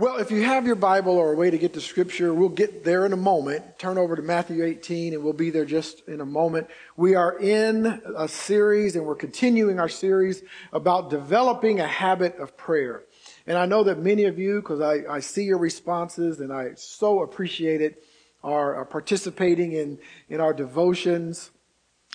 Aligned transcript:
Well, 0.00 0.16
if 0.16 0.30
you 0.30 0.42
have 0.44 0.64
your 0.64 0.76
Bible 0.76 1.18
or 1.18 1.34
a 1.34 1.36
way 1.36 1.50
to 1.50 1.58
get 1.58 1.74
to 1.74 1.80
Scripture, 1.82 2.32
we'll 2.32 2.48
get 2.48 2.84
there 2.84 3.04
in 3.04 3.12
a 3.12 3.18
moment. 3.18 3.78
Turn 3.78 3.98
over 3.98 4.16
to 4.16 4.22
Matthew 4.22 4.64
18 4.64 5.12
and 5.12 5.22
we'll 5.22 5.34
be 5.34 5.50
there 5.50 5.66
just 5.66 6.08
in 6.08 6.22
a 6.22 6.24
moment. 6.24 6.68
We 6.96 7.16
are 7.16 7.38
in 7.38 8.00
a 8.16 8.26
series 8.26 8.96
and 8.96 9.04
we're 9.04 9.14
continuing 9.14 9.78
our 9.78 9.90
series 9.90 10.42
about 10.72 11.10
developing 11.10 11.80
a 11.80 11.86
habit 11.86 12.38
of 12.38 12.56
prayer. 12.56 13.02
And 13.46 13.58
I 13.58 13.66
know 13.66 13.84
that 13.84 13.98
many 13.98 14.24
of 14.24 14.38
you, 14.38 14.62
because 14.62 14.80
I, 14.80 15.02
I 15.16 15.20
see 15.20 15.44
your 15.44 15.58
responses 15.58 16.40
and 16.40 16.50
I 16.50 16.70
so 16.76 17.20
appreciate 17.20 17.82
it, 17.82 18.02
are, 18.42 18.76
are 18.76 18.86
participating 18.86 19.72
in, 19.72 19.98
in 20.30 20.40
our 20.40 20.54
devotions. 20.54 21.50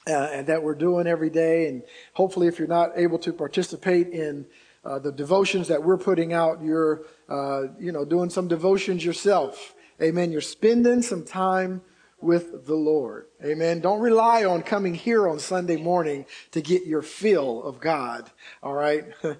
Uh, 0.08 0.44
that 0.44 0.62
we're 0.62 0.76
doing 0.76 1.08
every 1.08 1.32
day. 1.32 1.68
And 1.68 1.82
hopefully, 2.14 2.46
if 2.46 2.60
you're 2.60 2.68
not 2.68 2.92
able 2.96 3.18
to 3.18 3.34
participate 3.34 4.10
in 4.10 4.46
uh, 4.86 5.00
the 5.00 5.12
devotions 5.12 5.68
that 5.68 5.84
we're 5.84 5.98
putting 5.98 6.34
out, 6.34 6.62
you're, 6.62 7.02
uh, 7.28 7.64
you 7.80 7.92
know, 7.92 8.06
doing 8.06 8.30
some 8.30 8.48
devotions 8.48 9.04
yourself. 9.04 9.74
Amen. 10.02 10.32
You're 10.32 10.42
spending 10.42 11.02
some 11.02 11.24
time 11.24 11.82
with 12.22 12.66
the 12.66 12.76
Lord. 12.76 13.28
Amen. 13.44 13.80
Don't 13.80 14.00
rely 14.00 14.46
on 14.46 14.62
coming 14.62 14.94
here 14.94 15.28
on 15.28 15.40
Sunday 15.40 15.78
morning 15.78 16.26
to 16.52 16.62
get 16.62 16.86
your 16.86 17.02
fill 17.02 17.64
of 17.64 17.80
God. 17.80 18.32
All 18.64 18.74
right. 18.74 19.06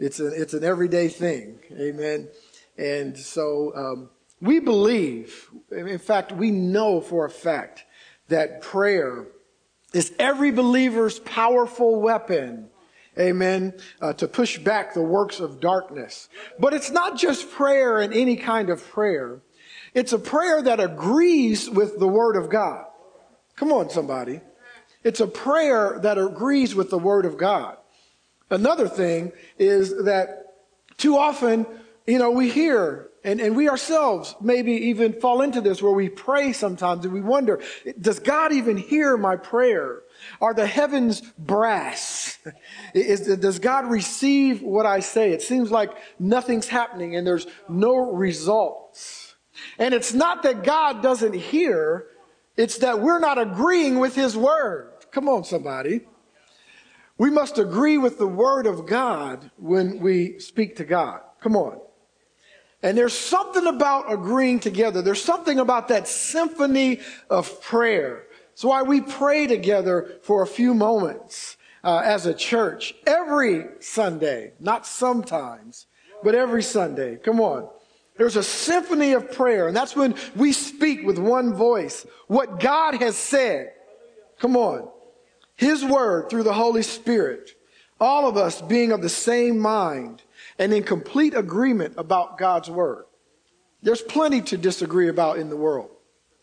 It's 0.00 0.20
a, 0.20 0.28
it's 0.28 0.54
an 0.54 0.62
everyday 0.62 1.08
thing. 1.08 1.58
Amen. 1.72 2.28
And 2.76 3.18
so, 3.18 3.72
um, 3.74 4.10
we 4.40 4.60
believe, 4.60 5.50
in 5.72 5.98
fact, 5.98 6.30
we 6.30 6.52
know 6.52 7.00
for 7.00 7.24
a 7.24 7.30
fact 7.30 7.84
that 8.28 8.60
prayer 8.60 9.26
is 9.92 10.12
every 10.18 10.52
believer's 10.52 11.18
powerful 11.18 12.00
weapon 12.00 12.70
amen, 13.18 13.74
uh, 14.00 14.12
to 14.14 14.28
push 14.28 14.58
back 14.58 14.94
the 14.94 15.02
works 15.02 15.40
of 15.40 15.60
darkness. 15.60 16.28
But 16.58 16.74
it's 16.74 16.90
not 16.90 17.18
just 17.18 17.50
prayer 17.50 17.98
and 17.98 18.12
any 18.14 18.36
kind 18.36 18.70
of 18.70 18.86
prayer. 18.88 19.40
It's 19.94 20.12
a 20.12 20.18
prayer 20.18 20.62
that 20.62 20.80
agrees 20.80 21.68
with 21.68 21.98
the 21.98 22.08
Word 22.08 22.36
of 22.36 22.50
God. 22.50 22.84
Come 23.56 23.72
on, 23.72 23.90
somebody. 23.90 24.40
It's 25.02 25.20
a 25.20 25.26
prayer 25.26 25.98
that 26.02 26.18
agrees 26.18 26.74
with 26.74 26.90
the 26.90 26.98
Word 26.98 27.24
of 27.24 27.36
God. 27.36 27.76
Another 28.50 28.88
thing 28.88 29.32
is 29.58 30.04
that 30.04 30.54
too 30.96 31.16
often, 31.16 31.66
you 32.06 32.18
know, 32.18 32.30
we 32.30 32.50
hear 32.50 33.07
and, 33.24 33.40
and 33.40 33.56
we 33.56 33.68
ourselves 33.68 34.34
maybe 34.40 34.72
even 34.72 35.20
fall 35.20 35.42
into 35.42 35.60
this 35.60 35.82
where 35.82 35.92
we 35.92 36.08
pray 36.08 36.52
sometimes 36.52 37.04
and 37.04 37.12
we 37.12 37.20
wonder, 37.20 37.60
does 38.00 38.20
God 38.20 38.52
even 38.52 38.76
hear 38.76 39.16
my 39.16 39.36
prayer? 39.36 40.02
Are 40.40 40.54
the 40.54 40.66
heavens 40.66 41.20
brass? 41.38 42.38
Is, 42.94 43.20
does 43.38 43.58
God 43.58 43.86
receive 43.86 44.62
what 44.62 44.86
I 44.86 45.00
say? 45.00 45.32
It 45.32 45.42
seems 45.42 45.70
like 45.70 45.90
nothing's 46.18 46.68
happening 46.68 47.16
and 47.16 47.26
there's 47.26 47.46
no 47.68 47.96
results. 47.96 49.34
And 49.78 49.94
it's 49.94 50.14
not 50.14 50.42
that 50.44 50.62
God 50.62 51.02
doesn't 51.02 51.34
hear, 51.34 52.06
it's 52.56 52.78
that 52.78 53.00
we're 53.00 53.20
not 53.20 53.38
agreeing 53.38 53.98
with 53.98 54.14
His 54.14 54.36
word. 54.36 54.92
Come 55.10 55.28
on, 55.28 55.44
somebody. 55.44 56.02
We 57.16 57.30
must 57.30 57.58
agree 57.58 57.98
with 57.98 58.18
the 58.18 58.28
word 58.28 58.66
of 58.66 58.86
God 58.86 59.50
when 59.56 59.98
we 59.98 60.38
speak 60.38 60.76
to 60.76 60.84
God. 60.84 61.20
Come 61.40 61.56
on. 61.56 61.80
And 62.82 62.96
there's 62.96 63.16
something 63.16 63.66
about 63.66 64.12
agreeing 64.12 64.60
together. 64.60 65.02
There's 65.02 65.22
something 65.22 65.58
about 65.58 65.88
that 65.88 66.06
symphony 66.06 67.00
of 67.28 67.60
prayer 67.60 68.28
that's 68.58 68.64
why 68.64 68.82
we 68.82 69.00
pray 69.00 69.46
together 69.46 70.18
for 70.22 70.42
a 70.42 70.46
few 70.48 70.74
moments 70.74 71.56
uh, 71.84 72.02
as 72.04 72.26
a 72.26 72.34
church 72.34 72.92
every 73.06 73.66
Sunday, 73.78 74.50
not 74.58 74.84
sometimes, 74.84 75.86
but 76.24 76.34
every 76.34 76.64
Sunday. 76.64 77.18
Come 77.18 77.38
on. 77.38 77.68
There's 78.16 78.34
a 78.34 78.42
symphony 78.42 79.12
of 79.12 79.30
prayer, 79.30 79.68
and 79.68 79.76
that's 79.76 79.94
when 79.94 80.16
we 80.34 80.52
speak 80.52 81.06
with 81.06 81.20
one 81.20 81.54
voice 81.54 82.04
what 82.26 82.58
God 82.58 82.96
has 82.96 83.16
said. 83.16 83.74
Come 84.40 84.56
on. 84.56 84.88
His 85.54 85.84
word 85.84 86.28
through 86.28 86.42
the 86.42 86.52
Holy 86.52 86.82
Spirit. 86.82 87.52
All 88.00 88.26
of 88.26 88.36
us 88.36 88.60
being 88.60 88.90
of 88.90 89.02
the 89.02 89.08
same 89.08 89.60
mind 89.60 90.24
and 90.58 90.72
in 90.72 90.82
complete 90.82 91.34
agreement 91.34 91.94
about 91.96 92.38
God's 92.38 92.70
word. 92.70 93.04
There's 93.82 94.02
plenty 94.02 94.40
to 94.42 94.56
disagree 94.56 95.08
about 95.08 95.38
in 95.38 95.50
the 95.50 95.56
world. 95.56 95.90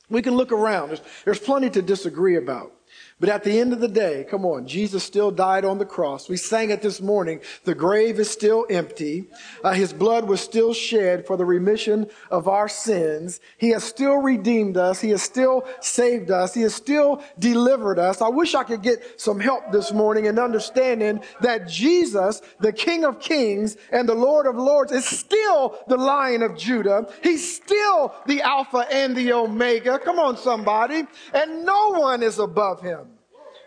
We 0.10 0.22
can 0.22 0.36
look 0.36 0.52
around. 0.52 0.90
There's, 0.90 1.02
there's 1.26 1.40
plenty 1.40 1.70
to 1.72 1.82
disagree 1.82 2.36
about. 2.36 2.72
But 3.18 3.30
at 3.30 3.46
the 3.46 3.62
end 3.62 3.72
of 3.72 3.80
the 3.80 3.88
day, 3.88 4.26
come 4.30 4.46
on, 4.46 4.68
Jesus 4.68 5.02
still 5.02 5.32
died 5.32 5.64
on 5.64 5.78
the 5.78 5.86
cross. 5.86 6.28
We 6.28 6.36
sang 6.36 6.70
it 6.70 6.82
this 6.82 7.00
morning. 7.00 7.40
The 7.64 7.74
grave 7.74 8.20
is 8.20 8.30
still 8.30 8.66
empty. 8.70 9.30
Uh, 9.64 9.72
his 9.72 9.94
blood 9.94 10.28
was 10.28 10.42
still 10.42 10.74
shed 10.74 11.26
for 11.26 11.38
the 11.38 11.46
remission 11.46 12.08
of 12.30 12.50
our 12.50 12.68
sins. 12.68 13.40
He 13.58 13.70
has 13.70 13.86
still 13.86 14.18
redeemed 14.18 14.76
us. 14.76 15.00
He 15.00 15.12
has 15.12 15.24
still 15.24 15.66
saved 15.80 16.30
us. 16.30 16.54
He 16.54 16.64
has 16.64 16.76
still 16.76 17.24
delivered 17.40 18.00
us. 18.00 18.22
I 18.22 18.28
wish 18.28 18.54
I 18.54 18.66
could 18.66 18.82
get 18.82 19.20
some 19.20 19.40
help 19.40 19.72
this 19.72 19.94
morning 19.94 20.26
in 20.26 20.38
understanding 20.38 21.22
that 21.40 21.70
Jesus, 21.70 22.42
the 22.60 22.74
King 22.74 23.06
of 23.06 23.22
Kings 23.22 23.78
and 23.94 24.10
the 24.10 24.14
Lord 24.14 24.46
of 24.46 24.58
Lords, 24.58 24.92
is 24.92 25.06
still 25.06 25.80
the 25.88 25.96
Lion 25.96 26.42
of 26.44 26.58
Judah. 26.58 27.08
He's 27.24 27.56
still 27.56 28.14
the 28.26 28.42
Alpha 28.42 28.86
and 28.92 29.16
the 29.16 29.32
Omega. 29.32 30.00
Come 30.00 30.20
on, 30.20 30.36
somebody. 30.36 31.08
And 31.34 31.64
no 31.64 31.92
one 31.92 32.22
is 32.22 32.40
above 32.40 32.82
him. 32.82 33.15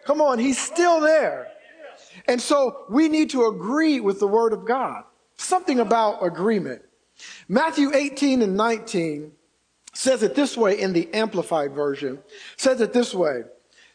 Come 0.09 0.23
on, 0.23 0.39
he's 0.39 0.59
still 0.59 1.03
there. 1.03 1.49
And 2.27 2.41
so 2.41 2.87
we 2.89 3.11
need 3.11 3.29
to 3.29 3.45
agree 3.45 4.01
with 4.01 4.21
the 4.21 4.27
word 4.27 4.55
of 4.55 4.65
God. 4.65 5.05
Something 5.37 5.81
about 5.81 6.25
agreement. 6.25 6.81
Matthew 7.47 7.95
18 7.95 8.41
and 8.41 8.57
19 8.57 9.33
says 9.93 10.23
it 10.23 10.35
this 10.35 10.57
way 10.57 10.81
in 10.81 10.95
the 10.95 11.13
amplified 11.13 11.73
version. 11.73 12.21
Says 12.57 12.81
it 12.81 12.95
this 12.95 13.13
way. 13.13 13.43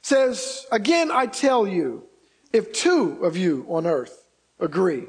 Says, 0.03 0.67
again, 0.71 1.09
I 1.09 1.25
tell 1.25 1.65
you, 1.65 2.03
if 2.51 2.71
two 2.73 3.17
of 3.23 3.35
you 3.35 3.65
on 3.67 3.87
earth 3.87 4.27
agree, 4.59 5.05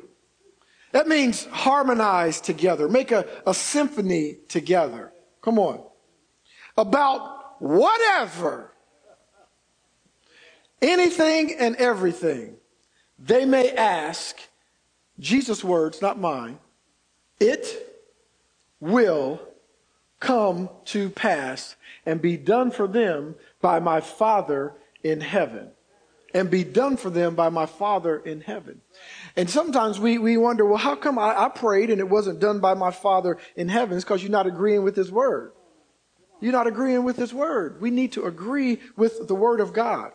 that 0.92 1.06
means 1.06 1.44
harmonize 1.50 2.40
together, 2.40 2.88
make 2.88 3.12
a, 3.12 3.26
a 3.46 3.52
symphony 3.52 4.38
together. 4.48 5.12
Come 5.42 5.58
on. 5.58 5.84
About 6.78 7.60
whatever 7.60 8.73
anything 10.84 11.54
and 11.58 11.76
everything 11.76 12.56
they 13.18 13.44
may 13.44 13.70
ask, 13.70 14.36
Jesus' 15.18 15.64
words, 15.64 16.02
not 16.02 16.18
mine, 16.18 16.58
it 17.40 17.90
will 18.80 19.40
come 20.20 20.68
to 20.86 21.10
pass 21.10 21.76
and 22.06 22.20
be 22.20 22.36
done 22.36 22.70
for 22.70 22.86
them 22.86 23.34
by 23.60 23.78
my 23.78 24.00
Father 24.00 24.72
in 25.02 25.20
heaven. 25.20 25.70
And 26.32 26.50
be 26.50 26.64
done 26.64 26.96
for 26.96 27.10
them 27.10 27.36
by 27.36 27.48
my 27.48 27.66
Father 27.66 28.18
in 28.18 28.40
heaven. 28.40 28.80
And 29.36 29.48
sometimes 29.48 30.00
we, 30.00 30.18
we 30.18 30.36
wonder, 30.36 30.66
well, 30.66 30.78
how 30.78 30.96
come 30.96 31.16
I, 31.16 31.44
I 31.44 31.48
prayed 31.48 31.90
and 31.90 32.00
it 32.00 32.08
wasn't 32.08 32.40
done 32.40 32.58
by 32.58 32.74
my 32.74 32.90
Father 32.90 33.38
in 33.54 33.68
heaven? 33.68 33.96
It's 33.96 34.04
because 34.04 34.20
you're 34.20 34.32
not 34.32 34.48
agreeing 34.48 34.82
with 34.82 34.96
His 34.96 35.12
Word. 35.12 35.52
You're 36.40 36.52
not 36.52 36.66
agreeing 36.66 37.04
with 37.04 37.16
His 37.16 37.32
Word. 37.32 37.80
We 37.80 37.90
need 37.90 38.12
to 38.12 38.24
agree 38.24 38.80
with 38.96 39.28
the 39.28 39.34
Word 39.34 39.60
of 39.60 39.72
God. 39.72 40.10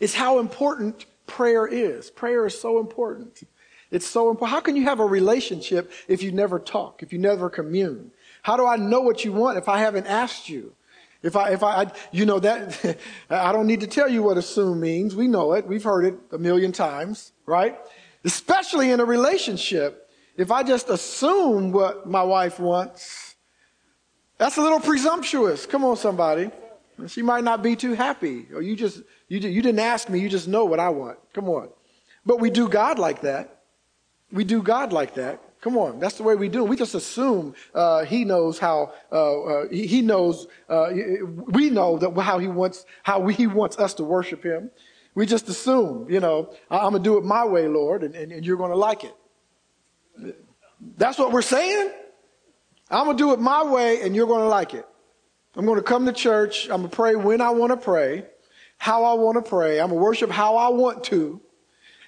It's 0.00 0.14
how 0.14 0.38
important 0.38 1.06
prayer 1.26 1.66
is. 1.66 2.10
Prayer 2.10 2.46
is 2.46 2.58
so 2.58 2.78
important. 2.78 3.42
It's 3.90 4.06
so 4.06 4.30
important. 4.30 4.50
How 4.50 4.60
can 4.60 4.76
you 4.76 4.84
have 4.84 5.00
a 5.00 5.06
relationship 5.06 5.92
if 6.08 6.22
you 6.22 6.32
never 6.32 6.58
talk, 6.58 7.02
if 7.02 7.12
you 7.12 7.18
never 7.18 7.48
commune? 7.48 8.10
How 8.42 8.56
do 8.56 8.66
I 8.66 8.76
know 8.76 9.00
what 9.00 9.24
you 9.24 9.32
want 9.32 9.58
if 9.58 9.68
I 9.68 9.78
haven't 9.78 10.06
asked 10.06 10.48
you? 10.48 10.74
If 11.22 11.34
I, 11.34 11.50
if 11.50 11.62
I, 11.62 11.90
you 12.12 12.26
know 12.26 12.38
that, 12.40 12.98
I 13.30 13.52
don't 13.52 13.66
need 13.66 13.80
to 13.80 13.86
tell 13.86 14.08
you 14.08 14.22
what 14.22 14.36
assume 14.36 14.80
means. 14.80 15.16
We 15.16 15.28
know 15.28 15.54
it. 15.54 15.66
We've 15.66 15.82
heard 15.82 16.04
it 16.04 16.14
a 16.32 16.38
million 16.38 16.72
times, 16.72 17.32
right? 17.46 17.76
Especially 18.24 18.90
in 18.90 19.00
a 19.00 19.04
relationship. 19.04 20.10
If 20.36 20.50
I 20.50 20.62
just 20.62 20.90
assume 20.90 21.72
what 21.72 22.08
my 22.08 22.22
wife 22.22 22.60
wants, 22.60 23.36
that's 24.38 24.58
a 24.58 24.62
little 24.62 24.80
presumptuous. 24.80 25.64
Come 25.64 25.84
on, 25.84 25.96
somebody. 25.96 26.50
She 27.06 27.22
might 27.22 27.44
not 27.44 27.62
be 27.62 27.76
too 27.76 27.92
happy. 27.92 28.46
Or 28.54 28.62
you 28.62 28.74
just, 28.76 29.02
you, 29.28 29.38
you 29.38 29.62
didn't 29.62 29.80
ask 29.80 30.08
me, 30.08 30.18
you 30.20 30.28
just 30.28 30.48
know 30.48 30.64
what 30.64 30.80
I 30.80 30.88
want. 30.88 31.18
Come 31.32 31.48
on. 31.48 31.68
But 32.24 32.40
we 32.40 32.50
do 32.50 32.68
God 32.68 32.98
like 32.98 33.20
that. 33.22 33.62
We 34.32 34.44
do 34.44 34.62
God 34.62 34.92
like 34.92 35.14
that. 35.14 35.40
Come 35.60 35.76
on, 35.78 35.98
that's 35.98 36.16
the 36.16 36.22
way 36.22 36.36
we 36.36 36.48
do. 36.48 36.64
It. 36.64 36.68
We 36.68 36.76
just 36.76 36.94
assume 36.94 37.54
uh, 37.74 38.04
He 38.04 38.24
knows 38.24 38.58
how 38.58 38.92
uh, 39.10 39.42
uh, 39.42 39.68
he, 39.68 39.86
he, 39.86 40.00
knows. 40.02 40.46
Uh, 40.68 40.90
we 41.48 41.70
know 41.70 41.98
that 41.98 42.12
how 42.20 42.38
He 42.38 42.46
wants 42.46 42.84
how 43.02 43.18
we, 43.18 43.34
He 43.34 43.46
wants 43.46 43.78
us 43.78 43.94
to 43.94 44.04
worship 44.04 44.44
Him. 44.44 44.70
We 45.14 45.26
just 45.26 45.48
assume, 45.48 46.08
you 46.10 46.20
know, 46.20 46.54
I'm 46.70 46.92
gonna 46.92 47.00
do 47.00 47.16
it 47.16 47.24
my 47.24 47.44
way, 47.44 47.66
Lord, 47.68 48.02
and, 48.02 48.14
and, 48.14 48.30
and 48.30 48.46
you're 48.46 48.58
gonna 48.58 48.76
like 48.76 49.02
it. 49.02 49.14
That's 50.96 51.18
what 51.18 51.32
we're 51.32 51.42
saying. 51.42 51.90
I'm 52.90 53.06
gonna 53.06 53.18
do 53.18 53.32
it 53.32 53.40
my 53.40 53.64
way, 53.64 54.02
and 54.02 54.14
you're 54.14 54.28
gonna 54.28 54.46
like 54.48 54.74
it. 54.74 54.86
I'm 55.56 55.66
gonna 55.66 55.82
come 55.82 56.06
to 56.06 56.12
church. 56.12 56.64
I'm 56.66 56.82
gonna 56.82 56.88
pray 56.88 57.16
when 57.16 57.40
I 57.40 57.50
want 57.50 57.72
to 57.72 57.76
pray 57.76 58.26
how 58.78 59.04
I 59.04 59.14
want 59.14 59.42
to 59.42 59.48
pray. 59.48 59.80
I'm 59.80 59.88
going 59.88 59.98
to 59.98 60.04
worship 60.04 60.30
how 60.30 60.56
I 60.56 60.68
want 60.68 61.04
to, 61.04 61.40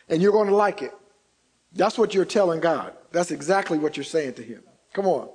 and 0.09 0.23
you're 0.23 0.33
going 0.33 0.49
to 0.49 0.55
like 0.55 0.83
it. 0.83 0.93
That's 1.73 1.99
what 1.99 2.15
you're 2.15 2.25
telling 2.25 2.61
God. 2.61 2.95
That's 3.13 3.31
exactly 3.31 3.79
what 3.79 3.97
you're 3.97 4.05
saying 4.05 4.35
to 4.35 4.43
Him. 4.43 4.63
Come 4.93 5.07
on. 5.07 5.29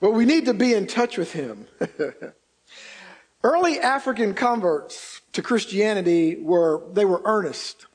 But 0.00 0.12
we 0.12 0.24
need 0.24 0.46
to 0.46 0.54
be 0.54 0.74
in 0.74 0.86
touch 0.86 1.16
with 1.16 1.32
him. 1.32 1.66
Early 3.44 3.80
African 3.80 4.34
converts 4.34 5.22
to 5.32 5.40
Christianity 5.40 6.36
were, 6.36 6.82
they 6.92 7.06
were 7.06 7.22
earnest 7.24 7.86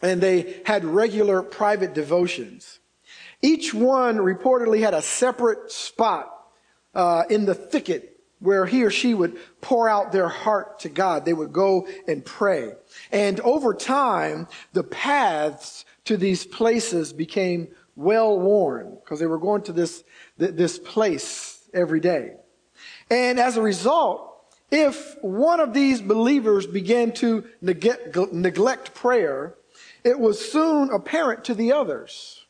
and 0.00 0.22
they 0.22 0.62
had 0.64 0.84
regular 0.84 1.42
private 1.42 1.92
devotions. 1.92 2.78
Each 3.42 3.74
one 3.74 4.16
reportedly 4.18 4.80
had 4.80 4.94
a 4.94 5.02
separate 5.02 5.70
spot 5.70 6.33
uh, 6.94 7.24
in 7.30 7.44
the 7.44 7.54
thicket 7.54 8.14
where 8.40 8.66
he 8.66 8.84
or 8.84 8.90
she 8.90 9.14
would 9.14 9.38
pour 9.60 9.88
out 9.88 10.12
their 10.12 10.28
heart 10.28 10.80
to 10.80 10.88
God. 10.88 11.24
They 11.24 11.32
would 11.32 11.52
go 11.52 11.88
and 12.06 12.24
pray. 12.24 12.72
And 13.10 13.40
over 13.40 13.72
time, 13.72 14.48
the 14.72 14.84
paths 14.84 15.84
to 16.04 16.16
these 16.16 16.44
places 16.44 17.12
became 17.12 17.68
well 17.96 18.38
worn 18.38 18.98
because 19.02 19.18
they 19.18 19.26
were 19.26 19.38
going 19.38 19.62
to 19.62 19.72
this, 19.72 20.04
this 20.36 20.78
place 20.78 21.66
every 21.72 22.00
day. 22.00 22.34
And 23.10 23.38
as 23.38 23.56
a 23.56 23.62
result, 23.62 24.30
if 24.70 25.16
one 25.22 25.60
of 25.60 25.72
these 25.72 26.00
believers 26.00 26.66
began 26.66 27.12
to 27.12 27.44
neglect, 27.60 28.16
neglect 28.32 28.94
prayer, 28.94 29.54
it 30.02 30.18
was 30.18 30.52
soon 30.52 30.90
apparent 30.90 31.44
to 31.44 31.54
the 31.54 31.72
others. 31.72 32.44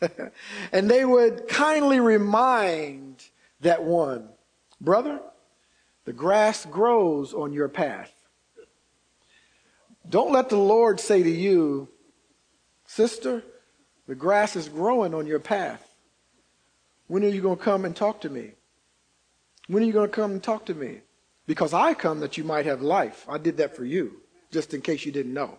and 0.72 0.90
they 0.90 1.04
would 1.04 1.48
kindly 1.48 2.00
remind 2.00 3.15
that 3.60 3.82
one, 3.82 4.28
brother, 4.80 5.20
the 6.04 6.12
grass 6.12 6.64
grows 6.66 7.34
on 7.34 7.52
your 7.52 7.68
path. 7.68 8.12
Don't 10.08 10.32
let 10.32 10.48
the 10.48 10.56
Lord 10.56 11.00
say 11.00 11.22
to 11.22 11.30
you, 11.30 11.88
sister, 12.86 13.42
the 14.06 14.14
grass 14.14 14.54
is 14.54 14.68
growing 14.68 15.14
on 15.14 15.26
your 15.26 15.40
path. 15.40 15.82
When 17.08 17.24
are 17.24 17.28
you 17.28 17.42
going 17.42 17.58
to 17.58 17.62
come 17.62 17.84
and 17.84 17.94
talk 17.94 18.20
to 18.22 18.30
me? 18.30 18.52
When 19.68 19.82
are 19.82 19.86
you 19.86 19.92
going 19.92 20.08
to 20.08 20.14
come 20.14 20.32
and 20.32 20.42
talk 20.42 20.66
to 20.66 20.74
me? 20.74 21.00
Because 21.46 21.72
I 21.72 21.94
come 21.94 22.20
that 22.20 22.36
you 22.36 22.44
might 22.44 22.66
have 22.66 22.82
life. 22.82 23.24
I 23.28 23.38
did 23.38 23.56
that 23.56 23.76
for 23.76 23.84
you, 23.84 24.20
just 24.50 24.74
in 24.74 24.80
case 24.80 25.04
you 25.04 25.12
didn't 25.12 25.34
know. 25.34 25.58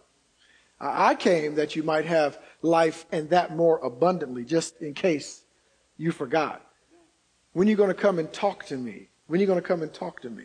I 0.80 1.16
came 1.16 1.56
that 1.56 1.76
you 1.76 1.84
might 1.84 2.06
have 2.06 2.38
life 2.62 3.06
and 3.12 3.30
that 3.32 3.56
more 3.56 3.80
abundantly, 3.80 4.46
just 4.46 4.82
in 4.82 4.94
case 4.94 5.44
you 5.98 6.12
forgot. 6.12 6.62
When 7.58 7.68
are 7.68 7.72
you 7.72 7.76
going 7.76 7.90
to 7.90 7.96
come 7.96 8.20
and 8.20 8.32
talk 8.32 8.68
to 8.68 8.78
me? 8.78 9.08
When 9.26 9.40
are 9.40 9.42
you 9.42 9.48
going 9.48 9.60
to 9.60 9.68
come 9.68 9.82
and 9.82 9.92
talk 9.92 10.22
to 10.22 10.30
me? 10.30 10.44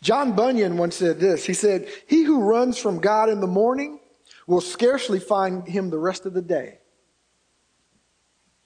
John 0.00 0.32
Bunyan 0.32 0.78
once 0.78 0.96
said 0.96 1.20
this. 1.20 1.44
He 1.44 1.52
said, 1.52 1.86
He 2.06 2.24
who 2.24 2.44
runs 2.44 2.78
from 2.78 2.98
God 2.98 3.28
in 3.28 3.40
the 3.40 3.46
morning 3.46 4.00
will 4.46 4.62
scarcely 4.62 5.20
find 5.20 5.68
him 5.68 5.90
the 5.90 5.98
rest 5.98 6.24
of 6.24 6.32
the 6.32 6.40
day. 6.40 6.78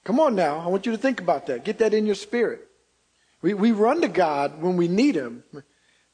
Come 0.05 0.21
on 0.21 0.35
now. 0.35 0.59
I 0.59 0.67
want 0.67 0.85
you 0.85 0.93
to 0.93 0.97
think 0.97 1.19
about 1.19 1.47
that. 1.47 1.65
Get 1.65 1.79
that 1.79 1.93
in 1.93 2.05
your 2.05 2.15
spirit. 2.15 2.65
We, 3.41 3.53
we 3.53 3.73
run 3.73 3.99
to 3.99 4.07
God 4.07 4.61
when 4.61 4.77
we 4.77 4.87
need 4.87 5.15
him 5.15 5.43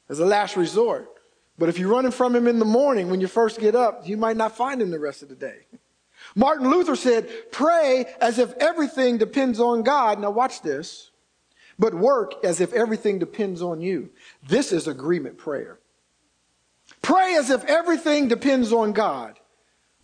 as 0.08 0.18
a 0.18 0.26
last 0.26 0.56
resort. 0.56 1.08
But 1.56 1.68
if 1.68 1.78
you're 1.78 1.94
running 1.94 2.10
from 2.10 2.34
him 2.34 2.48
in 2.48 2.58
the 2.58 2.64
morning 2.64 3.08
when 3.08 3.20
you 3.20 3.28
first 3.28 3.60
get 3.60 3.76
up, 3.76 4.04
you 4.04 4.16
might 4.16 4.36
not 4.36 4.56
find 4.56 4.82
him 4.82 4.90
the 4.90 4.98
rest 4.98 5.22
of 5.22 5.28
the 5.28 5.36
day. 5.36 5.60
Martin 6.34 6.68
Luther 6.68 6.96
said, 6.96 7.30
pray 7.52 8.06
as 8.20 8.40
if 8.40 8.52
everything 8.54 9.16
depends 9.16 9.60
on 9.60 9.84
God. 9.84 10.18
Now 10.18 10.32
watch 10.32 10.62
this. 10.62 11.09
But 11.80 11.94
work 11.94 12.34
as 12.44 12.60
if 12.60 12.74
everything 12.74 13.18
depends 13.18 13.62
on 13.62 13.80
you. 13.80 14.10
This 14.46 14.70
is 14.70 14.86
agreement 14.86 15.38
prayer. 15.38 15.78
Pray 17.00 17.36
as 17.36 17.48
if 17.48 17.64
everything 17.64 18.28
depends 18.28 18.70
on 18.70 18.92
God, 18.92 19.40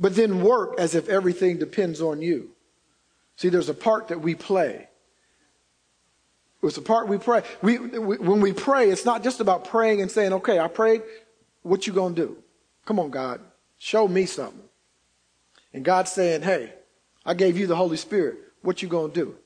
but 0.00 0.16
then 0.16 0.42
work 0.42 0.76
as 0.78 0.94
if 0.94 1.10
everything 1.10 1.58
depends 1.58 2.00
on 2.00 2.22
you. 2.22 2.52
See, 3.36 3.50
there's 3.50 3.68
a 3.68 3.74
part 3.74 4.08
that 4.08 4.22
we 4.22 4.34
play. 4.34 4.88
It's 6.62 6.78
a 6.78 6.82
part 6.82 7.08
we 7.08 7.18
pray. 7.18 7.42
We, 7.60 7.76
we, 7.76 8.16
when 8.16 8.40
we 8.40 8.54
pray, 8.54 8.88
it's 8.88 9.04
not 9.04 9.22
just 9.22 9.40
about 9.40 9.66
praying 9.66 10.00
and 10.00 10.10
saying, 10.10 10.32
okay, 10.32 10.58
I 10.58 10.68
prayed, 10.68 11.02
what 11.60 11.86
you 11.86 11.92
gonna 11.92 12.14
do? 12.14 12.38
Come 12.86 12.98
on, 12.98 13.10
God, 13.10 13.42
show 13.76 14.08
me 14.08 14.24
something. 14.24 14.62
And 15.74 15.84
God's 15.84 16.10
saying, 16.10 16.40
hey, 16.40 16.72
I 17.26 17.34
gave 17.34 17.58
you 17.58 17.66
the 17.66 17.76
Holy 17.76 17.98
Spirit. 17.98 18.38
What 18.62 18.80
you 18.80 18.88
gonna 18.88 19.12
do? 19.12 19.36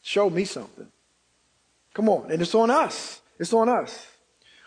Show 0.00 0.30
me 0.30 0.44
something. 0.44 0.86
Come 1.94 2.08
on. 2.08 2.30
And 2.30 2.40
it's 2.40 2.54
on 2.54 2.70
us. 2.70 3.20
It's 3.38 3.52
on 3.52 3.68
us. 3.68 4.06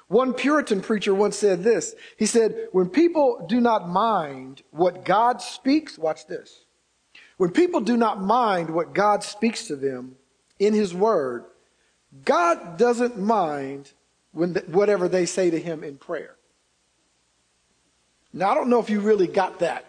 One 0.07 0.33
Puritan 0.33 0.81
preacher 0.81 1.13
once 1.15 1.37
said 1.37 1.63
this. 1.63 1.95
He 2.17 2.25
said, 2.25 2.67
when 2.71 2.89
people 2.89 3.45
do 3.47 3.59
not 3.59 3.89
mind 3.89 4.61
what 4.71 5.03
God 5.03 5.41
speaks, 5.41 5.97
watch 5.97 6.27
this. 6.27 6.65
When 7.37 7.51
people 7.51 7.81
do 7.81 7.97
not 7.97 8.21
mind 8.21 8.69
what 8.69 8.93
God 8.93 9.23
speaks 9.23 9.67
to 9.67 9.75
them 9.75 10.15
in 10.59 10.73
his 10.73 10.93
word, 10.93 11.45
God 12.23 12.77
doesn't 12.77 13.17
mind 13.17 13.91
when 14.31 14.53
the, 14.53 14.59
whatever 14.61 15.07
they 15.07 15.25
say 15.25 15.49
to 15.49 15.59
him 15.59 15.83
in 15.83 15.97
prayer. 15.97 16.35
Now, 18.31 18.51
I 18.51 18.53
don't 18.53 18.69
know 18.69 18.79
if 18.79 18.89
you 18.89 18.99
really 18.99 19.27
got 19.27 19.59
that. 19.59 19.85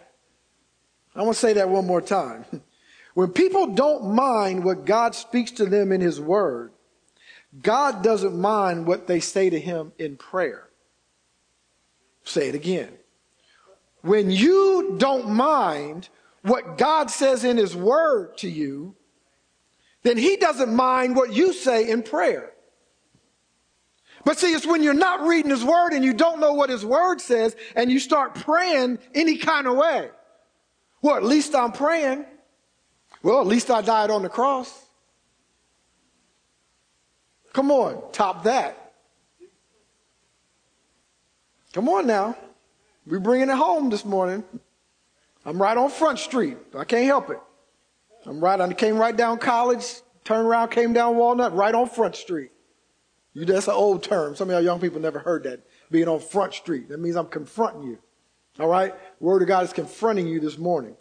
I 1.15 1.21
want 1.21 1.35
to 1.35 1.39
say 1.39 1.53
that 1.53 1.69
one 1.69 1.85
more 1.85 2.01
time. 2.01 2.45
When 3.13 3.31
people 3.31 3.73
don't 3.73 4.13
mind 4.13 4.63
what 4.63 4.85
God 4.85 5.15
speaks 5.15 5.49
to 5.53 5.65
them 5.65 5.91
in 5.91 6.01
His 6.01 6.21
Word, 6.21 6.71
God 7.61 8.03
doesn't 8.03 8.37
mind 8.37 8.85
what 8.85 9.07
they 9.07 9.19
say 9.19 9.49
to 9.49 9.59
Him 9.59 9.93
in 9.97 10.17
prayer. 10.17 10.69
Say 12.23 12.49
it 12.49 12.55
again. 12.55 12.91
When 14.01 14.29
you 14.29 14.95
don't 14.97 15.29
mind 15.29 16.09
what 16.41 16.77
God 16.77 17.09
says 17.09 17.43
in 17.43 17.57
His 17.57 17.75
Word 17.75 18.37
to 18.39 18.49
you, 18.49 18.95
then 20.03 20.17
He 20.17 20.37
doesn't 20.37 20.73
mind 20.73 21.15
what 21.15 21.33
you 21.33 21.53
say 21.53 21.89
in 21.89 22.03
prayer. 22.03 22.51
But 24.27 24.37
see, 24.37 24.51
it's 24.51 24.67
when 24.67 24.83
you're 24.83 24.93
not 24.93 25.21
reading 25.21 25.51
his 25.51 25.63
word 25.63 25.93
and 25.93 26.03
you 26.03 26.13
don't 26.13 26.41
know 26.41 26.51
what 26.51 26.69
his 26.69 26.85
word 26.85 27.21
says 27.21 27.55
and 27.77 27.89
you 27.89 27.97
start 27.97 28.35
praying 28.35 28.99
any 29.15 29.37
kind 29.37 29.67
of 29.67 29.77
way. 29.77 30.09
Well, 31.01 31.15
at 31.15 31.23
least 31.23 31.55
I'm 31.55 31.71
praying. 31.71 32.25
Well, 33.23 33.39
at 33.39 33.47
least 33.47 33.71
I 33.71 33.81
died 33.81 34.09
on 34.09 34.23
the 34.23 34.29
cross. 34.29 34.86
Come 37.57 37.71
on, 37.71 38.03
top 38.11 38.43
that. 38.43 38.93
Come 41.73 41.89
on 41.89 42.05
now. 42.05 42.37
We're 43.07 43.19
bringing 43.19 43.49
it 43.49 43.55
home 43.55 43.89
this 43.89 44.05
morning. 44.05 44.43
I'm 45.43 45.59
right 45.59 45.75
on 45.75 45.89
Front 45.89 46.19
Street. 46.19 46.55
I 46.77 46.83
can't 46.83 47.07
help 47.07 47.31
it. 47.31 47.39
I'm 48.27 48.39
right, 48.39 48.61
I 48.61 48.71
came 48.73 48.95
right 48.95 49.17
down 49.17 49.39
college, 49.39 49.87
turned 50.23 50.47
around, 50.47 50.69
came 50.69 50.93
down 50.93 51.17
Walnut, 51.17 51.55
right 51.55 51.73
on 51.73 51.89
Front 51.89 52.15
Street. 52.15 52.51
You, 53.33 53.43
that's 53.43 53.67
an 53.67 53.73
old 53.73 54.03
term. 54.03 54.35
Some 54.35 54.49
of 54.49 54.53
y'all 54.53 54.61
young 54.61 54.79
people 54.79 54.99
never 54.99 55.17
heard 55.17 55.41
that. 55.45 55.61
Being 55.89 56.07
on 56.07 56.19
Front 56.19 56.53
Street. 56.53 56.89
That 56.89 56.99
means 56.99 57.15
I'm 57.15 57.25
confronting 57.25 57.81
you. 57.81 57.97
All 58.59 58.67
right? 58.67 58.93
Word 59.19 59.41
of 59.41 59.47
God 59.47 59.63
is 59.63 59.73
confronting 59.73 60.27
you 60.27 60.39
this 60.39 60.59
morning. 60.59 60.95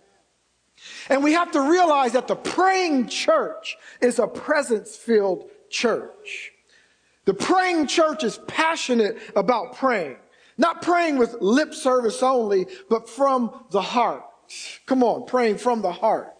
And 1.10 1.22
we 1.22 1.34
have 1.34 1.52
to 1.52 1.60
realize 1.60 2.12
that 2.12 2.28
the 2.28 2.36
praying 2.36 3.08
church 3.08 3.76
is 4.00 4.18
a 4.18 4.26
presence 4.26 4.96
filled 4.96 5.50
church. 5.70 6.52
The 7.25 7.35
praying 7.35 7.88
church 7.88 8.25
is 8.25 8.38
passionate 8.46 9.18
about 9.35 9.76
praying. 9.76 10.16
Not 10.58 10.80
praying 10.80 11.18
with 11.18 11.37
lip 11.40 11.75
service 11.75 12.23
only, 12.23 12.66
but 12.88 13.08
from 13.08 13.66
the 13.70 13.82
heart. 13.82 14.25
Come 14.87 15.02
on, 15.02 15.26
praying 15.26 15.58
from 15.58 15.82
the 15.82 15.92
heart. 15.92 16.32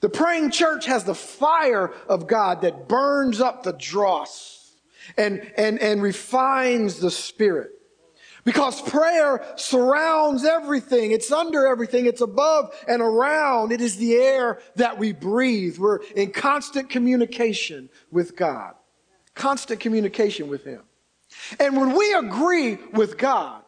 The 0.00 0.08
praying 0.08 0.52
church 0.52 0.86
has 0.86 1.04
the 1.04 1.14
fire 1.14 1.92
of 2.08 2.26
God 2.26 2.62
that 2.62 2.88
burns 2.88 3.40
up 3.40 3.64
the 3.64 3.72
dross 3.72 4.76
and, 5.16 5.52
and, 5.56 5.80
and 5.80 6.00
refines 6.00 7.00
the 7.00 7.10
spirit. 7.10 7.72
Because 8.48 8.80
prayer 8.80 9.44
surrounds 9.56 10.42
everything. 10.42 11.12
It's 11.12 11.30
under 11.30 11.66
everything. 11.66 12.06
It's 12.06 12.22
above 12.22 12.72
and 12.88 13.02
around. 13.02 13.72
It 13.72 13.82
is 13.82 13.98
the 13.98 14.14
air 14.14 14.60
that 14.76 14.96
we 14.96 15.12
breathe. 15.12 15.76
We're 15.76 15.98
in 16.16 16.30
constant 16.30 16.88
communication 16.88 17.90
with 18.10 18.36
God. 18.36 18.72
Constant 19.34 19.80
communication 19.80 20.48
with 20.48 20.64
Him. 20.64 20.80
And 21.60 21.76
when 21.76 21.94
we 21.94 22.14
agree 22.14 22.76
with 22.94 23.18
God, 23.18 23.60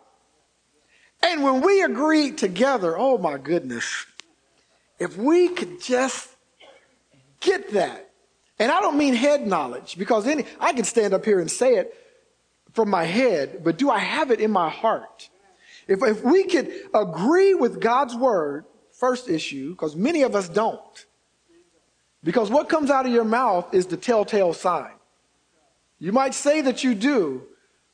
and 1.23 1.45
when 1.45 1.61
we 1.61 1.83
agree 1.83 2.33
together, 2.33 2.97
oh 2.97 3.19
my 3.19 3.37
goodness, 3.37 4.07
if 4.99 5.15
we 5.15 5.49
could 5.49 5.83
just 5.83 6.27
get 7.41 7.75
that, 7.75 8.13
and 8.59 8.73
I 8.73 8.81
don't 8.81 8.97
mean 8.97 9.13
head 9.13 9.47
knowledge 9.47 9.99
because 9.99 10.27
any, 10.27 10.47
I 10.59 10.73
can 10.73 10.85
stand 10.85 11.13
up 11.13 11.27
here 11.27 11.39
and 11.39 11.51
say 11.51 11.75
it 11.75 11.95
from 12.73 12.91
my 12.91 13.05
head, 13.05 13.62
but 13.65 13.79
do 13.79 13.91
I 13.91 13.99
have 13.99 14.31
it 14.31 14.41
in 14.41 14.50
my 14.50 14.69
heart? 14.69 15.29
If, 15.89 16.03
if 16.03 16.23
we 16.23 16.45
could 16.45 16.73
agree 16.95 17.55
with 17.55 17.81
God's 17.81 18.15
word, 18.15 18.65
first 18.93 19.29
issue, 19.29 19.71
because 19.71 19.97
many 19.97 20.23
of 20.23 20.35
us 20.35 20.49
don't. 20.49 21.07
Because 22.23 22.50
what 22.50 22.69
comes 22.69 22.91
out 22.91 23.07
of 23.07 23.12
your 23.12 23.25
mouth 23.25 23.73
is 23.75 23.87
the 23.87 23.97
telltale 23.97 24.53
sign. 24.53 24.93
You 25.99 26.12
might 26.12 26.35
say 26.35 26.61
that 26.61 26.85
you 26.85 26.95
do, 26.95 27.47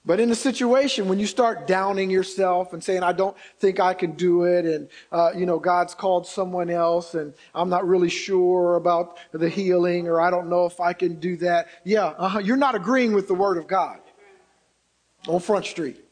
But 0.06 0.20
in 0.20 0.30
a 0.30 0.36
situation 0.36 1.08
when 1.08 1.18
you 1.18 1.26
start 1.26 1.66
downing 1.66 2.10
yourself 2.10 2.72
and 2.72 2.82
saying, 2.82 3.02
I 3.02 3.12
don't 3.12 3.36
think 3.58 3.80
I 3.80 3.92
can 3.92 4.12
do 4.12 4.44
it, 4.44 4.64
and, 4.64 4.88
uh, 5.10 5.32
you 5.36 5.46
know, 5.46 5.58
God's 5.58 5.94
called 5.94 6.28
someone 6.28 6.70
else, 6.70 7.14
and 7.14 7.34
I'm 7.52 7.68
not 7.68 7.86
really 7.86 8.08
sure 8.08 8.76
about 8.76 9.18
the 9.32 9.48
healing, 9.48 10.06
or 10.06 10.20
I 10.20 10.30
don't 10.30 10.48
know 10.48 10.64
if 10.64 10.78
I 10.78 10.92
can 10.92 11.18
do 11.18 11.36
that. 11.38 11.66
Yeah, 11.84 12.14
uh-huh, 12.18 12.38
you're 12.38 12.56
not 12.56 12.76
agreeing 12.76 13.14
with 13.14 13.26
the 13.26 13.34
Word 13.34 13.58
of 13.58 13.66
God 13.66 13.98
on 15.26 15.40
Front 15.40 15.66
Street. 15.66 16.02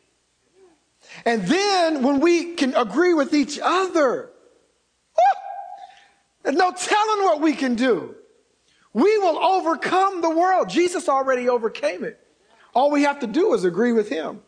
And 1.24 1.42
then 1.46 2.02
when 2.02 2.20
we 2.20 2.54
can 2.54 2.74
agree 2.74 3.14
with 3.14 3.34
each 3.34 3.58
other, 3.62 4.30
there's 6.42 6.56
no 6.56 6.72
telling 6.72 7.24
what 7.24 7.40
we 7.40 7.54
can 7.54 7.74
do. 7.74 8.14
We 8.92 9.18
will 9.18 9.38
overcome 9.38 10.20
the 10.20 10.30
world. 10.30 10.68
Jesus 10.68 11.08
already 11.08 11.48
overcame 11.48 12.04
it. 12.04 12.20
All 12.74 12.90
we 12.90 13.02
have 13.02 13.20
to 13.20 13.26
do 13.26 13.54
is 13.54 13.64
agree 13.64 13.92
with 13.92 14.08
him. 14.08 14.42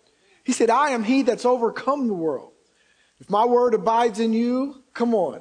He 0.44 0.52
said, 0.52 0.70
I 0.70 0.90
am 0.90 1.04
he 1.04 1.22
that's 1.22 1.44
overcome 1.44 2.06
the 2.06 2.14
world. 2.14 2.52
If 3.18 3.30
my 3.30 3.44
word 3.44 3.74
abides 3.74 4.20
in 4.20 4.32
you, 4.32 4.82
come 4.92 5.14
on. 5.14 5.40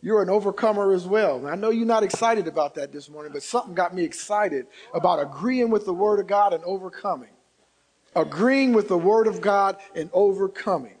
You're 0.00 0.22
an 0.22 0.30
overcomer 0.30 0.92
as 0.92 1.06
well. 1.06 1.46
I 1.46 1.56
know 1.56 1.70
you're 1.70 1.84
not 1.84 2.04
excited 2.04 2.46
about 2.46 2.76
that 2.76 2.92
this 2.92 3.10
morning, 3.10 3.32
but 3.32 3.42
something 3.42 3.74
got 3.74 3.94
me 3.94 4.04
excited 4.04 4.66
about 4.94 5.20
agreeing 5.20 5.70
with 5.70 5.84
the 5.84 5.92
word 5.92 6.20
of 6.20 6.28
God 6.28 6.54
and 6.54 6.62
overcoming. 6.62 7.30
Agreeing 8.18 8.72
with 8.72 8.88
the 8.88 8.98
word 8.98 9.28
of 9.28 9.40
God 9.40 9.76
and 9.94 10.10
overcoming. 10.12 10.96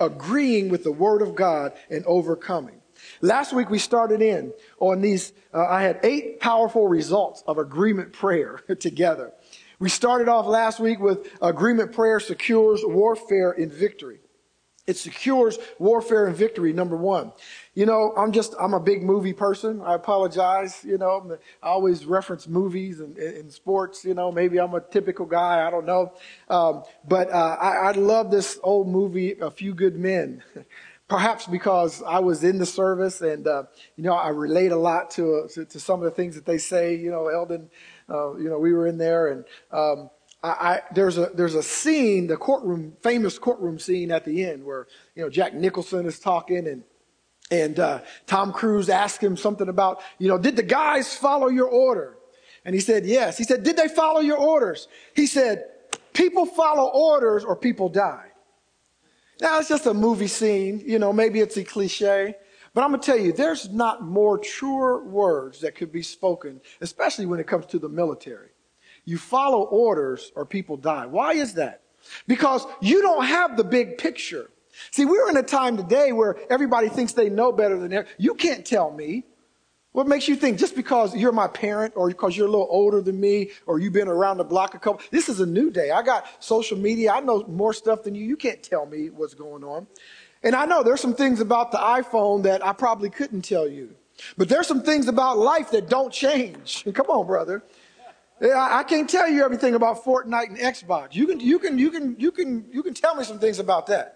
Agreeing 0.00 0.68
with 0.68 0.82
the 0.82 0.90
word 0.90 1.22
of 1.22 1.36
God 1.36 1.72
and 1.88 2.04
overcoming. 2.04 2.82
Last 3.20 3.52
week 3.52 3.70
we 3.70 3.78
started 3.78 4.20
in 4.20 4.52
on 4.80 5.00
these, 5.00 5.32
uh, 5.54 5.64
I 5.64 5.82
had 5.82 6.00
eight 6.02 6.40
powerful 6.40 6.88
results 6.88 7.44
of 7.46 7.58
agreement 7.58 8.12
prayer 8.12 8.56
together. 8.80 9.32
We 9.78 9.88
started 9.88 10.26
off 10.28 10.46
last 10.46 10.80
week 10.80 10.98
with 10.98 11.32
agreement 11.40 11.92
prayer 11.92 12.18
secures 12.18 12.80
warfare 12.84 13.52
in 13.52 13.70
victory. 13.70 14.18
It 14.88 14.96
secures 14.96 15.58
warfare 15.78 16.26
and 16.26 16.34
victory, 16.34 16.72
number 16.72 16.96
one. 16.96 17.30
You 17.74 17.84
know, 17.84 18.14
I'm 18.16 18.32
just, 18.32 18.54
I'm 18.58 18.72
a 18.72 18.80
big 18.80 19.02
movie 19.02 19.34
person. 19.34 19.82
I 19.82 19.94
apologize. 19.94 20.82
You 20.82 20.96
know, 20.96 21.38
I 21.62 21.66
always 21.68 22.06
reference 22.06 22.48
movies 22.48 23.00
and, 23.00 23.18
and 23.18 23.52
sports. 23.52 24.02
You 24.02 24.14
know, 24.14 24.32
maybe 24.32 24.58
I'm 24.58 24.72
a 24.72 24.80
typical 24.80 25.26
guy. 25.26 25.66
I 25.66 25.70
don't 25.70 25.84
know. 25.84 26.14
Um, 26.48 26.84
but 27.06 27.30
uh, 27.30 27.58
I, 27.60 27.76
I 27.76 27.92
love 27.92 28.30
this 28.30 28.58
old 28.62 28.88
movie, 28.88 29.36
A 29.38 29.50
Few 29.50 29.74
Good 29.74 29.96
Men. 29.96 30.42
Perhaps 31.06 31.46
because 31.46 32.02
I 32.02 32.18
was 32.18 32.42
in 32.42 32.58
the 32.58 32.66
service 32.66 33.20
and, 33.20 33.46
uh, 33.46 33.64
you 33.96 34.04
know, 34.04 34.14
I 34.14 34.28
relate 34.28 34.72
a 34.72 34.76
lot 34.76 35.10
to, 35.12 35.36
uh, 35.36 35.48
to, 35.48 35.64
to, 35.64 35.80
some 35.80 36.00
of 36.00 36.04
the 36.04 36.10
things 36.10 36.34
that 36.34 36.44
they 36.44 36.58
say. 36.58 36.96
You 36.96 37.10
know, 37.10 37.28
Eldon 37.28 37.70
uh, 38.10 38.36
you 38.36 38.48
know, 38.48 38.58
we 38.58 38.72
were 38.72 38.86
in 38.86 38.98
there, 38.98 39.28
and 39.28 39.44
um, 39.70 40.10
I, 40.42 40.48
I, 40.48 40.80
there's 40.94 41.18
a 41.18 41.30
there's 41.34 41.54
a 41.54 41.62
scene, 41.62 42.26
the 42.26 42.36
courtroom, 42.36 42.96
famous 43.02 43.38
courtroom 43.38 43.78
scene 43.78 44.12
at 44.12 44.24
the 44.24 44.44
end 44.44 44.64
where 44.64 44.86
you 45.14 45.22
know 45.22 45.30
Jack 45.30 45.54
Nicholson 45.54 46.06
is 46.06 46.18
talking, 46.18 46.66
and 46.68 46.84
and 47.50 47.78
uh, 47.80 48.00
Tom 48.26 48.52
Cruise 48.52 48.88
asked 48.88 49.22
him 49.22 49.36
something 49.36 49.68
about, 49.68 50.02
you 50.18 50.28
know, 50.28 50.38
did 50.38 50.56
the 50.56 50.62
guys 50.62 51.14
follow 51.14 51.48
your 51.48 51.68
order? 51.68 52.18
And 52.64 52.74
he 52.74 52.80
said, 52.80 53.06
yes. 53.06 53.38
He 53.38 53.44
said, 53.44 53.62
did 53.62 53.76
they 53.76 53.88
follow 53.88 54.20
your 54.20 54.36
orders? 54.36 54.88
He 55.14 55.26
said, 55.26 55.64
people 56.12 56.44
follow 56.44 56.90
orders 56.92 57.44
or 57.44 57.56
people 57.56 57.88
die. 57.88 58.26
Now 59.40 59.58
it's 59.60 59.68
just 59.68 59.86
a 59.86 59.94
movie 59.94 60.26
scene, 60.26 60.82
you 60.84 60.98
know, 60.98 61.12
maybe 61.12 61.40
it's 61.40 61.56
a 61.56 61.64
cliche, 61.64 62.34
but 62.74 62.82
I'm 62.82 62.90
going 62.90 63.00
to 63.00 63.06
tell 63.06 63.18
you, 63.18 63.32
there's 63.32 63.70
not 63.70 64.02
more 64.02 64.36
truer 64.36 65.04
words 65.04 65.60
that 65.60 65.76
could 65.76 65.92
be 65.92 66.02
spoken, 66.02 66.60
especially 66.80 67.26
when 67.26 67.38
it 67.38 67.46
comes 67.46 67.66
to 67.66 67.78
the 67.78 67.88
military. 67.88 68.50
You 69.08 69.16
follow 69.16 69.62
orders 69.62 70.32
or 70.36 70.44
people 70.44 70.76
die. 70.76 71.06
Why 71.06 71.32
is 71.32 71.54
that? 71.54 71.80
Because 72.26 72.66
you 72.82 73.00
don't 73.00 73.24
have 73.24 73.56
the 73.56 73.64
big 73.64 73.96
picture. 73.96 74.50
See, 74.90 75.06
we're 75.06 75.30
in 75.30 75.38
a 75.38 75.42
time 75.42 75.78
today 75.78 76.12
where 76.12 76.36
everybody 76.50 76.90
thinks 76.90 77.14
they 77.14 77.30
know 77.30 77.50
better 77.50 77.78
than 77.78 77.90
everybody. 77.90 78.14
You 78.22 78.34
can't 78.34 78.66
tell 78.66 78.90
me. 78.90 79.24
What 79.92 80.08
makes 80.08 80.28
you 80.28 80.36
think 80.36 80.58
just 80.58 80.76
because 80.76 81.16
you're 81.16 81.32
my 81.32 81.48
parent 81.48 81.94
or 81.96 82.08
because 82.08 82.36
you're 82.36 82.48
a 82.48 82.50
little 82.50 82.68
older 82.68 83.00
than 83.00 83.18
me 83.18 83.50
or 83.64 83.78
you've 83.78 83.94
been 83.94 84.08
around 84.08 84.36
the 84.36 84.44
block 84.44 84.74
a 84.74 84.78
couple, 84.78 85.00
this 85.10 85.30
is 85.30 85.40
a 85.40 85.46
new 85.46 85.70
day. 85.70 85.90
I 85.90 86.02
got 86.02 86.26
social 86.38 86.76
media. 86.76 87.12
I 87.12 87.20
know 87.20 87.46
more 87.48 87.72
stuff 87.72 88.02
than 88.02 88.14
you. 88.14 88.26
You 88.26 88.36
can't 88.36 88.62
tell 88.62 88.84
me 88.84 89.08
what's 89.08 89.32
going 89.32 89.64
on. 89.64 89.86
And 90.42 90.54
I 90.54 90.66
know 90.66 90.82
there's 90.82 91.00
some 91.00 91.14
things 91.14 91.40
about 91.40 91.72
the 91.72 91.78
iPhone 91.78 92.42
that 92.42 92.62
I 92.62 92.74
probably 92.74 93.08
couldn't 93.08 93.40
tell 93.40 93.66
you. 93.66 93.94
But 94.36 94.50
there's 94.50 94.66
some 94.66 94.82
things 94.82 95.08
about 95.08 95.38
life 95.38 95.70
that 95.70 95.88
don't 95.88 96.12
change. 96.12 96.84
Come 96.92 97.06
on, 97.06 97.26
brother. 97.26 97.64
I 98.40 98.84
can't 98.84 99.10
tell 99.10 99.28
you 99.28 99.44
everything 99.44 99.74
about 99.74 100.04
Fortnite 100.04 100.48
and 100.48 100.58
Xbox. 100.58 101.14
You 101.14 101.26
can, 101.26 101.40
you 101.40 101.58
can, 101.58 101.78
you 101.78 101.90
can, 101.90 102.16
you 102.18 102.30
can, 102.30 102.64
you 102.72 102.82
can 102.82 102.94
tell 102.94 103.16
me 103.16 103.24
some 103.24 103.38
things 103.38 103.58
about 103.58 103.86
that. 103.88 104.14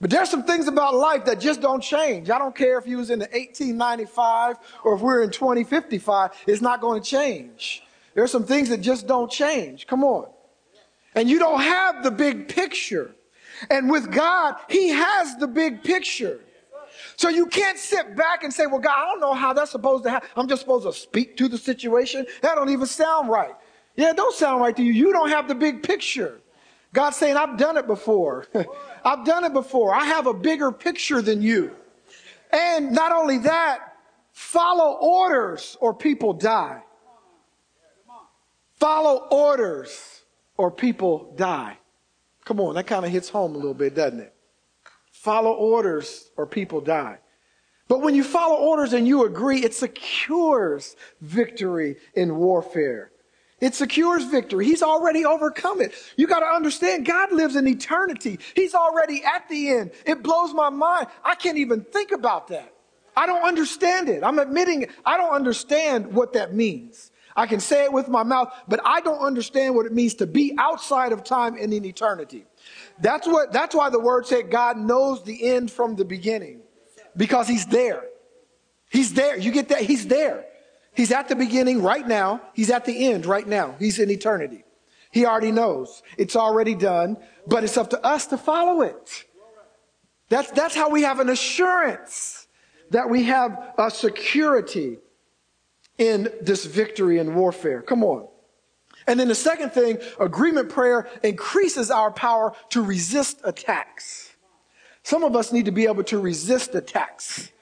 But 0.00 0.10
there's 0.10 0.30
some 0.30 0.42
things 0.42 0.66
about 0.66 0.94
life 0.94 1.26
that 1.26 1.38
just 1.38 1.60
don't 1.60 1.80
change. 1.80 2.28
I 2.28 2.38
don't 2.38 2.56
care 2.56 2.76
if 2.76 2.88
you 2.88 2.96
was 2.96 3.10
in 3.10 3.20
the 3.20 3.26
1895 3.26 4.56
or 4.82 4.96
if 4.96 5.00
we're 5.00 5.22
in 5.22 5.30
2055, 5.30 6.30
it's 6.48 6.60
not 6.60 6.80
going 6.80 7.00
to 7.00 7.08
change. 7.08 7.84
There's 8.14 8.32
some 8.32 8.44
things 8.44 8.68
that 8.70 8.80
just 8.80 9.06
don't 9.06 9.30
change. 9.30 9.86
Come 9.86 10.02
on. 10.02 10.28
And 11.14 11.30
you 11.30 11.38
don't 11.38 11.60
have 11.60 12.02
the 12.02 12.10
big 12.10 12.48
picture. 12.48 13.14
And 13.70 13.90
with 13.90 14.10
God, 14.10 14.56
He 14.68 14.88
has 14.88 15.36
the 15.36 15.46
big 15.46 15.84
picture. 15.84 16.40
So 17.16 17.28
you 17.28 17.46
can't 17.46 17.78
sit 17.78 18.16
back 18.16 18.42
and 18.42 18.52
say, 18.52 18.66
well, 18.66 18.80
God, 18.80 18.94
I 18.96 19.04
don't 19.06 19.20
know 19.20 19.34
how 19.34 19.52
that's 19.52 19.70
supposed 19.70 20.04
to 20.04 20.10
happen. 20.10 20.28
I'm 20.36 20.48
just 20.48 20.62
supposed 20.62 20.86
to 20.86 20.92
speak 20.92 21.36
to 21.38 21.48
the 21.48 21.58
situation. 21.58 22.26
That 22.40 22.54
don't 22.54 22.70
even 22.70 22.86
sound 22.86 23.28
right. 23.28 23.54
Yeah, 23.96 24.10
it 24.10 24.16
don't 24.16 24.34
sound 24.34 24.60
right 24.60 24.74
to 24.76 24.82
you. 24.82 24.92
You 24.92 25.12
don't 25.12 25.28
have 25.28 25.48
the 25.48 25.54
big 25.54 25.82
picture. 25.82 26.40
God's 26.92 27.16
saying, 27.16 27.36
I've 27.36 27.56
done 27.56 27.76
it 27.76 27.86
before. 27.86 28.46
I've 29.04 29.24
done 29.24 29.44
it 29.44 29.52
before. 29.52 29.94
I 29.94 30.04
have 30.04 30.26
a 30.26 30.34
bigger 30.34 30.72
picture 30.72 31.22
than 31.22 31.42
you. 31.42 31.74
And 32.52 32.92
not 32.92 33.12
only 33.12 33.38
that, 33.38 33.96
follow 34.32 34.98
orders 35.00 35.76
or 35.80 35.94
people 35.94 36.32
die. 36.34 36.82
Follow 38.74 39.28
orders 39.30 40.22
or 40.56 40.70
people 40.70 41.34
die. 41.36 41.78
Come 42.44 42.60
on, 42.60 42.74
that 42.74 42.86
kind 42.86 43.04
of 43.04 43.12
hits 43.12 43.28
home 43.28 43.54
a 43.54 43.58
little 43.58 43.74
bit, 43.74 43.94
doesn't 43.94 44.20
it? 44.20 44.34
Follow 45.22 45.52
orders 45.52 46.32
or 46.36 46.48
people 46.48 46.80
die. 46.80 47.16
But 47.86 48.00
when 48.02 48.16
you 48.16 48.24
follow 48.24 48.56
orders 48.56 48.92
and 48.92 49.06
you 49.06 49.24
agree, 49.24 49.62
it 49.62 49.72
secures 49.72 50.96
victory 51.20 51.94
in 52.14 52.34
warfare. 52.34 53.12
It 53.60 53.76
secures 53.76 54.24
victory. 54.24 54.64
He's 54.64 54.82
already 54.82 55.24
overcome 55.24 55.80
it. 55.80 55.94
You 56.16 56.26
got 56.26 56.40
to 56.40 56.46
understand, 56.46 57.06
God 57.06 57.30
lives 57.30 57.54
in 57.54 57.68
eternity. 57.68 58.40
He's 58.56 58.74
already 58.74 59.22
at 59.22 59.48
the 59.48 59.68
end. 59.68 59.92
It 60.04 60.24
blows 60.24 60.52
my 60.54 60.70
mind. 60.70 61.06
I 61.24 61.36
can't 61.36 61.58
even 61.58 61.82
think 61.82 62.10
about 62.10 62.48
that. 62.48 62.74
I 63.16 63.26
don't 63.26 63.44
understand 63.44 64.08
it. 64.08 64.24
I'm 64.24 64.40
admitting 64.40 64.88
I 65.06 65.16
don't 65.16 65.32
understand 65.32 66.12
what 66.12 66.32
that 66.32 66.52
means. 66.52 67.12
I 67.36 67.46
can 67.46 67.60
say 67.60 67.84
it 67.84 67.92
with 67.92 68.08
my 68.08 68.22
mouth, 68.22 68.52
but 68.68 68.80
I 68.84 69.00
don't 69.00 69.20
understand 69.20 69.74
what 69.74 69.86
it 69.86 69.92
means 69.92 70.14
to 70.16 70.26
be 70.26 70.54
outside 70.58 71.12
of 71.12 71.24
time 71.24 71.56
and 71.58 71.72
in 71.72 71.84
eternity. 71.84 72.44
That's 73.00 73.26
what, 73.26 73.52
that's 73.52 73.74
why 73.74 73.90
the 73.90 74.00
word 74.00 74.26
said 74.26 74.50
God 74.50 74.76
knows 74.76 75.24
the 75.24 75.48
end 75.48 75.70
from 75.70 75.96
the 75.96 76.04
beginning 76.04 76.60
because 77.16 77.48
he's 77.48 77.66
there. 77.66 78.04
He's 78.90 79.14
there. 79.14 79.38
You 79.38 79.50
get 79.50 79.68
that? 79.68 79.80
He's 79.80 80.06
there. 80.06 80.44
He's 80.94 81.10
at 81.10 81.28
the 81.28 81.36
beginning 81.36 81.82
right 81.82 82.06
now. 82.06 82.42
He's 82.52 82.70
at 82.70 82.84
the 82.84 83.10
end 83.10 83.24
right 83.24 83.46
now. 83.46 83.76
He's 83.78 83.98
in 83.98 84.10
eternity. 84.10 84.64
He 85.10 85.24
already 85.24 85.52
knows. 85.52 86.02
It's 86.18 86.36
already 86.36 86.74
done, 86.74 87.16
but 87.46 87.64
it's 87.64 87.76
up 87.76 87.90
to 87.90 88.04
us 88.04 88.26
to 88.28 88.36
follow 88.36 88.82
it. 88.82 89.24
That's, 90.28 90.50
that's 90.50 90.74
how 90.74 90.90
we 90.90 91.02
have 91.02 91.20
an 91.20 91.28
assurance 91.28 92.46
that 92.90 93.08
we 93.08 93.24
have 93.24 93.74
a 93.78 93.90
security 93.90 94.98
in 96.02 96.28
this 96.40 96.64
victory 96.64 97.18
in 97.18 97.36
warfare. 97.36 97.80
Come 97.80 98.02
on. 98.02 98.26
And 99.06 99.20
then 99.20 99.28
the 99.28 99.36
second 99.36 99.70
thing, 99.70 99.98
agreement 100.18 100.68
prayer 100.68 101.08
increases 101.22 101.92
our 101.92 102.10
power 102.10 102.54
to 102.70 102.82
resist 102.82 103.40
attacks. 103.44 104.34
Some 105.04 105.22
of 105.22 105.36
us 105.36 105.52
need 105.52 105.66
to 105.66 105.70
be 105.70 105.86
able 105.86 106.02
to 106.04 106.18
resist 106.18 106.74
attacks. 106.74 107.52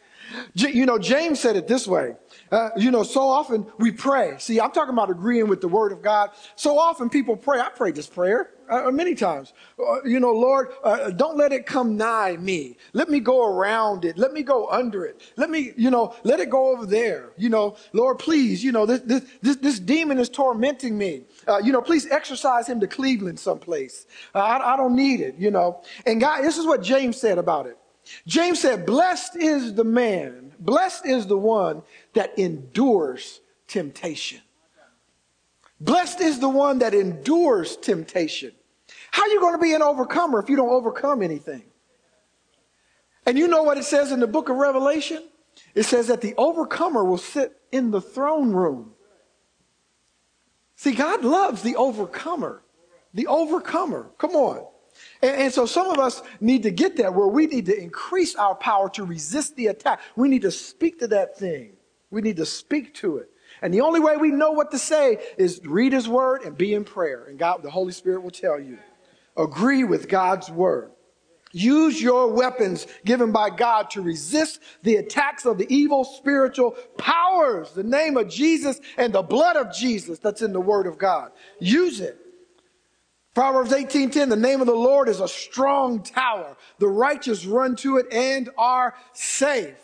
You 0.54 0.86
know, 0.86 0.98
James 0.98 1.40
said 1.40 1.56
it 1.56 1.66
this 1.66 1.86
way. 1.86 2.14
Uh, 2.50 2.70
you 2.76 2.90
know, 2.90 3.02
so 3.02 3.28
often 3.28 3.66
we 3.78 3.90
pray. 3.90 4.34
See, 4.38 4.60
I'm 4.60 4.72
talking 4.72 4.94
about 4.94 5.10
agreeing 5.10 5.48
with 5.48 5.60
the 5.60 5.68
word 5.68 5.92
of 5.92 6.02
God. 6.02 6.30
So 6.56 6.78
often 6.78 7.08
people 7.08 7.36
pray. 7.36 7.60
I 7.60 7.68
pray 7.70 7.92
this 7.92 8.06
prayer 8.06 8.50
uh, 8.70 8.90
many 8.90 9.14
times. 9.14 9.52
Uh, 9.78 10.02
you 10.04 10.20
know, 10.20 10.32
Lord, 10.32 10.68
uh, 10.84 11.10
don't 11.10 11.36
let 11.36 11.52
it 11.52 11.66
come 11.66 11.96
nigh 11.96 12.36
me. 12.36 12.76
Let 12.92 13.08
me 13.08 13.20
go 13.20 13.46
around 13.46 14.04
it. 14.04 14.16
Let 14.16 14.32
me 14.32 14.42
go 14.42 14.68
under 14.68 15.04
it. 15.04 15.20
Let 15.36 15.50
me, 15.50 15.72
you 15.76 15.90
know, 15.90 16.14
let 16.22 16.40
it 16.40 16.50
go 16.50 16.70
over 16.70 16.86
there. 16.86 17.30
You 17.36 17.48
know, 17.48 17.76
Lord, 17.92 18.18
please, 18.18 18.62
you 18.62 18.72
know, 18.72 18.86
this, 18.86 19.00
this, 19.00 19.22
this, 19.42 19.56
this 19.56 19.80
demon 19.80 20.18
is 20.18 20.28
tormenting 20.28 20.96
me. 20.96 21.24
Uh, 21.46 21.58
you 21.58 21.72
know, 21.72 21.82
please 21.82 22.06
exercise 22.10 22.68
him 22.68 22.80
to 22.80 22.86
Cleveland 22.86 23.38
someplace. 23.38 24.06
Uh, 24.34 24.38
I, 24.38 24.74
I 24.74 24.76
don't 24.76 24.94
need 24.94 25.20
it, 25.20 25.34
you 25.36 25.50
know. 25.50 25.82
And 26.06 26.20
God, 26.20 26.42
this 26.42 26.56
is 26.56 26.66
what 26.66 26.82
James 26.82 27.20
said 27.20 27.38
about 27.38 27.66
it. 27.66 27.76
James 28.26 28.60
said, 28.60 28.86
blessed 28.86 29.36
is 29.36 29.74
the 29.74 29.84
man, 29.84 30.52
blessed 30.58 31.06
is 31.06 31.26
the 31.26 31.38
one 31.38 31.82
that 32.14 32.38
endures 32.38 33.40
temptation. 33.66 34.40
Blessed 35.80 36.20
is 36.20 36.38
the 36.40 36.48
one 36.48 36.80
that 36.80 36.92
endures 36.92 37.76
temptation. 37.76 38.52
How 39.10 39.22
are 39.22 39.28
you 39.28 39.40
going 39.40 39.54
to 39.54 39.60
be 39.60 39.72
an 39.72 39.82
overcomer 39.82 40.40
if 40.40 40.50
you 40.50 40.56
don't 40.56 40.68
overcome 40.68 41.22
anything? 41.22 41.62
And 43.26 43.38
you 43.38 43.48
know 43.48 43.62
what 43.62 43.78
it 43.78 43.84
says 43.84 44.12
in 44.12 44.20
the 44.20 44.26
book 44.26 44.48
of 44.48 44.56
Revelation? 44.56 45.22
It 45.74 45.84
says 45.84 46.08
that 46.08 46.20
the 46.20 46.34
overcomer 46.36 47.04
will 47.04 47.18
sit 47.18 47.60
in 47.72 47.90
the 47.90 48.00
throne 48.00 48.52
room. 48.52 48.92
See, 50.76 50.92
God 50.92 51.24
loves 51.24 51.62
the 51.62 51.76
overcomer. 51.76 52.62
The 53.14 53.26
overcomer. 53.26 54.10
Come 54.18 54.30
on. 54.30 54.66
And, 55.22 55.42
and, 55.42 55.52
so 55.52 55.66
some 55.66 55.88
of 55.88 55.98
us 55.98 56.22
need 56.40 56.62
to 56.62 56.70
get 56.70 56.96
there 56.96 57.12
where 57.12 57.26
we 57.26 57.46
need 57.46 57.66
to 57.66 57.78
increase 57.78 58.34
our 58.34 58.54
power 58.54 58.88
to 58.90 59.04
resist 59.04 59.56
the 59.56 59.68
attack. 59.68 60.00
We 60.16 60.28
need 60.28 60.42
to 60.42 60.50
speak 60.50 60.98
to 61.00 61.08
that 61.08 61.36
thing. 61.36 61.72
We 62.10 62.22
need 62.22 62.36
to 62.36 62.46
speak 62.46 62.94
to 62.94 63.18
it. 63.18 63.30
And 63.62 63.74
the 63.74 63.80
only 63.82 64.00
way 64.00 64.16
we 64.16 64.30
know 64.30 64.52
what 64.52 64.70
to 64.70 64.78
say 64.78 65.18
is 65.36 65.60
read 65.64 65.92
his 65.92 66.08
word 66.08 66.42
and 66.42 66.56
be 66.56 66.74
in 66.74 66.84
prayer. 66.84 67.24
And 67.24 67.38
God, 67.38 67.62
the 67.62 67.70
Holy 67.70 67.92
Spirit 67.92 68.22
will 68.22 68.30
tell 68.30 68.58
you. 68.58 68.78
Agree 69.36 69.84
with 69.84 70.08
God's 70.08 70.50
word. 70.50 70.90
Use 71.52 72.00
your 72.00 72.28
weapons 72.28 72.86
given 73.04 73.32
by 73.32 73.50
God 73.50 73.90
to 73.90 74.02
resist 74.02 74.60
the 74.82 74.96
attacks 74.96 75.44
of 75.44 75.58
the 75.58 75.66
evil 75.74 76.04
spiritual 76.04 76.72
powers, 76.96 77.72
the 77.72 77.82
name 77.82 78.16
of 78.16 78.28
Jesus 78.28 78.80
and 78.96 79.12
the 79.12 79.22
blood 79.22 79.56
of 79.56 79.74
Jesus 79.74 80.20
that's 80.20 80.42
in 80.42 80.52
the 80.52 80.60
word 80.60 80.86
of 80.86 80.96
God. 80.96 81.32
Use 81.58 82.00
it. 82.00 82.18
Proverbs 83.34 83.72
18:10 83.72 84.28
The 84.28 84.36
name 84.36 84.60
of 84.60 84.66
the 84.66 84.74
Lord 84.74 85.08
is 85.08 85.20
a 85.20 85.28
strong 85.28 86.02
tower. 86.02 86.56
The 86.78 86.88
righteous 86.88 87.46
run 87.46 87.76
to 87.76 87.98
it 87.98 88.06
and 88.12 88.50
are 88.58 88.94
safe. 89.12 89.76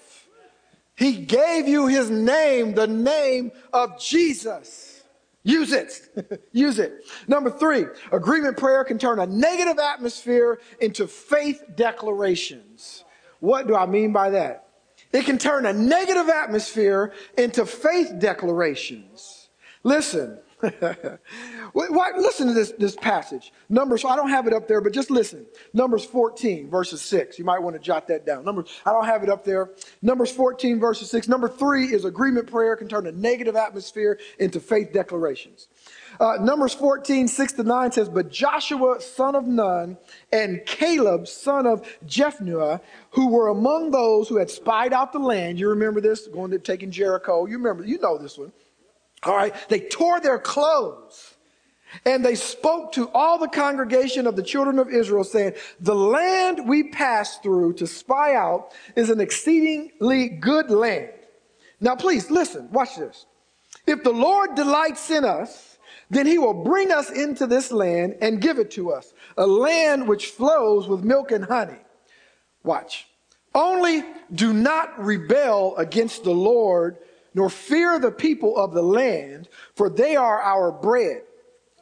He 0.97 1.13
gave 1.13 1.69
you 1.69 1.87
his 1.87 2.11
name, 2.11 2.75
the 2.75 2.87
name 2.87 3.53
of 3.73 4.01
Jesus. 4.01 5.03
Use 5.43 5.73
it. 5.73 6.43
Use 6.53 6.79
it. 6.79 7.05
Number 7.29 7.51
three, 7.51 7.85
agreement 8.11 8.57
prayer 8.57 8.83
can 8.83 8.99
turn 8.99 9.21
a 9.21 9.27
negative 9.27 9.79
atmosphere 9.79 10.59
into 10.81 11.07
faith 11.07 11.63
declarations. 11.77 13.05
What 13.41 13.69
do 13.69 13.77
I 13.77 13.87
mean 13.87 14.13
by 14.13 14.31
that? 14.31 14.67
It 15.13 15.25
can 15.25 15.39
turn 15.39 15.67
a 15.67 15.73
negative 15.73 16.29
atmosphere 16.29 17.13
into 17.39 17.65
faith 17.65 18.15
declarations. 18.19 19.51
Listen, 19.85 20.41
listen 21.75 22.47
to 22.47 22.55
this, 22.55 22.73
this 22.79 22.97
passage. 22.97 23.53
Numbers, 23.69 24.05
I 24.05 24.17
don't 24.17 24.31
have 24.31 24.47
it 24.47 24.55
up 24.55 24.67
there, 24.67 24.81
but 24.81 24.93
just 24.93 25.11
listen. 25.11 25.45
Numbers 25.75 26.05
14, 26.05 26.71
verses 26.71 27.03
6. 27.03 27.39
You 27.39 27.45
might 27.45 27.61
want 27.61 27.77
to 27.77 27.81
jot 27.81 28.09
that 28.09 28.25
down. 28.25 28.45
Numbers, 28.45 28.71
I 28.87 28.93
don't 28.93 29.05
have 29.05 29.23
it 29.23 29.29
up 29.29 29.45
there. 29.45 29.71
Numbers 30.01 30.31
14, 30.31 30.81
verses 30.81 31.11
6. 31.11 31.29
Number 31.29 31.49
three 31.49 31.87
is 31.87 32.05
agreement 32.05 32.51
prayer 32.51 32.75
can 32.77 32.89
turn 32.89 33.07
a 33.07 33.13
negative 33.13 33.55
atmosphere 33.55 34.19
into 34.39 34.59
faith 34.59 34.93
declarations. 34.93 35.69
Uh, 36.19 36.39
Numbers 36.41 36.73
14, 36.73 37.29
6 37.29 37.53
to 37.55 37.63
9 37.63 37.93
says, 37.93 38.09
But 38.09 38.31
Joshua, 38.31 39.01
son 39.01 39.35
of 39.35 39.47
Nun, 39.47 39.99
and 40.33 40.65
Caleb, 40.65 41.29
son 41.29 41.67
of 41.67 41.87
Jephunneh, 42.07 42.81
who 43.11 43.29
were 43.29 43.49
among 43.49 43.91
those 43.91 44.29
who 44.29 44.37
had 44.39 44.51
spied 44.51 44.95
out 44.95 45.13
the 45.13 45.19
land. 45.19 45.59
You 45.59 45.69
remember 45.69 46.01
this? 46.01 46.27
Going 46.27 46.51
to 46.53 46.59
taking 46.59 46.91
Jericho. 46.91 47.45
You 47.45 47.59
remember, 47.59 47.85
you 47.85 47.99
know 47.99 48.17
this 48.17 48.39
one 48.39 48.53
all 49.23 49.37
right. 49.37 49.55
They 49.69 49.81
tore 49.81 50.21
their 50.21 50.39
clothes 50.39 51.35
and 52.05 52.25
they 52.25 52.35
spoke 52.35 52.93
to 52.93 53.09
all 53.11 53.39
the 53.39 53.49
congregation 53.49 54.27
of 54.27 54.37
the 54.37 54.43
children 54.43 54.79
of 54.79 54.91
Israel 54.91 55.25
saying, 55.25 55.55
the 55.81 55.95
land 55.95 56.69
we 56.69 56.85
passed 56.91 57.43
through 57.43 57.75
to 57.75 57.87
spy 57.87 58.35
out 58.35 58.73
is 58.95 59.11
an 59.11 59.21
exceedingly 59.21 60.29
good 60.29 60.71
land. 60.71 61.13
Now 61.81 61.97
please 61.97 62.31
listen, 62.31 62.71
watch 62.71 62.97
this. 62.97 63.27
If 63.87 64.03
the 64.03 64.13
Lord 64.13 64.55
delights 64.55 65.11
in 65.11 65.25
us, 65.25 65.79
then 66.11 66.27
he 66.27 66.39
will 66.39 66.65
bring 66.65 66.93
us 66.93 67.11
into 67.11 67.47
this 67.47 67.73
land 67.73 68.17
and 68.21 68.41
give 68.41 68.59
it 68.59 68.71
to 68.73 68.93
us, 68.93 69.13
a 69.37 69.47
land 69.47 70.07
which 70.07 70.27
flows 70.27 70.87
with 70.87 71.03
milk 71.03 71.33
and 71.33 71.45
honey. 71.45 71.79
Watch. 72.63 73.09
Only 73.55 74.05
do 74.33 74.53
not 74.53 74.99
rebel 75.03 75.77
against 75.77 76.25
the 76.25 76.33
Lord 76.33 76.99
nor 77.37 77.51
fear 77.51 77.99
the 77.99 78.11
people 78.11 78.57
of 78.57 78.73
the 78.73 78.83
land, 78.83 79.47
for 79.75 79.91
they 79.91 80.17
are 80.17 80.41
our 80.41 80.73
bread. 80.73 81.21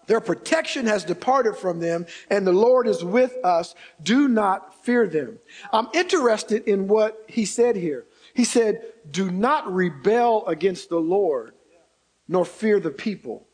Their 0.09 0.21
protection 0.21 0.87
has 0.87 1.05
departed 1.05 1.57
from 1.57 1.79
them, 1.79 2.07
and 2.29 2.45
the 2.45 2.53
Lord 2.53 2.89
is 2.89 3.05
with 3.05 3.33
us. 3.45 3.77
Do 4.03 4.27
not 4.27 4.85
fear 4.85 5.07
them. 5.07 5.39
I'm 5.73 5.87
interested 5.95 6.65
in 6.65 6.89
what 6.89 7.25
he 7.29 7.45
said 7.45 7.77
here. 7.77 8.05
He 8.35 8.45
said, 8.45 8.83
Do 9.09 9.31
not 9.31 9.73
rebel 9.73 10.45
against 10.49 10.89
the 10.89 10.99
Lord, 10.99 11.55
nor 12.27 12.45
fear 12.45 12.81
the 12.81 12.91
people. 12.91 13.47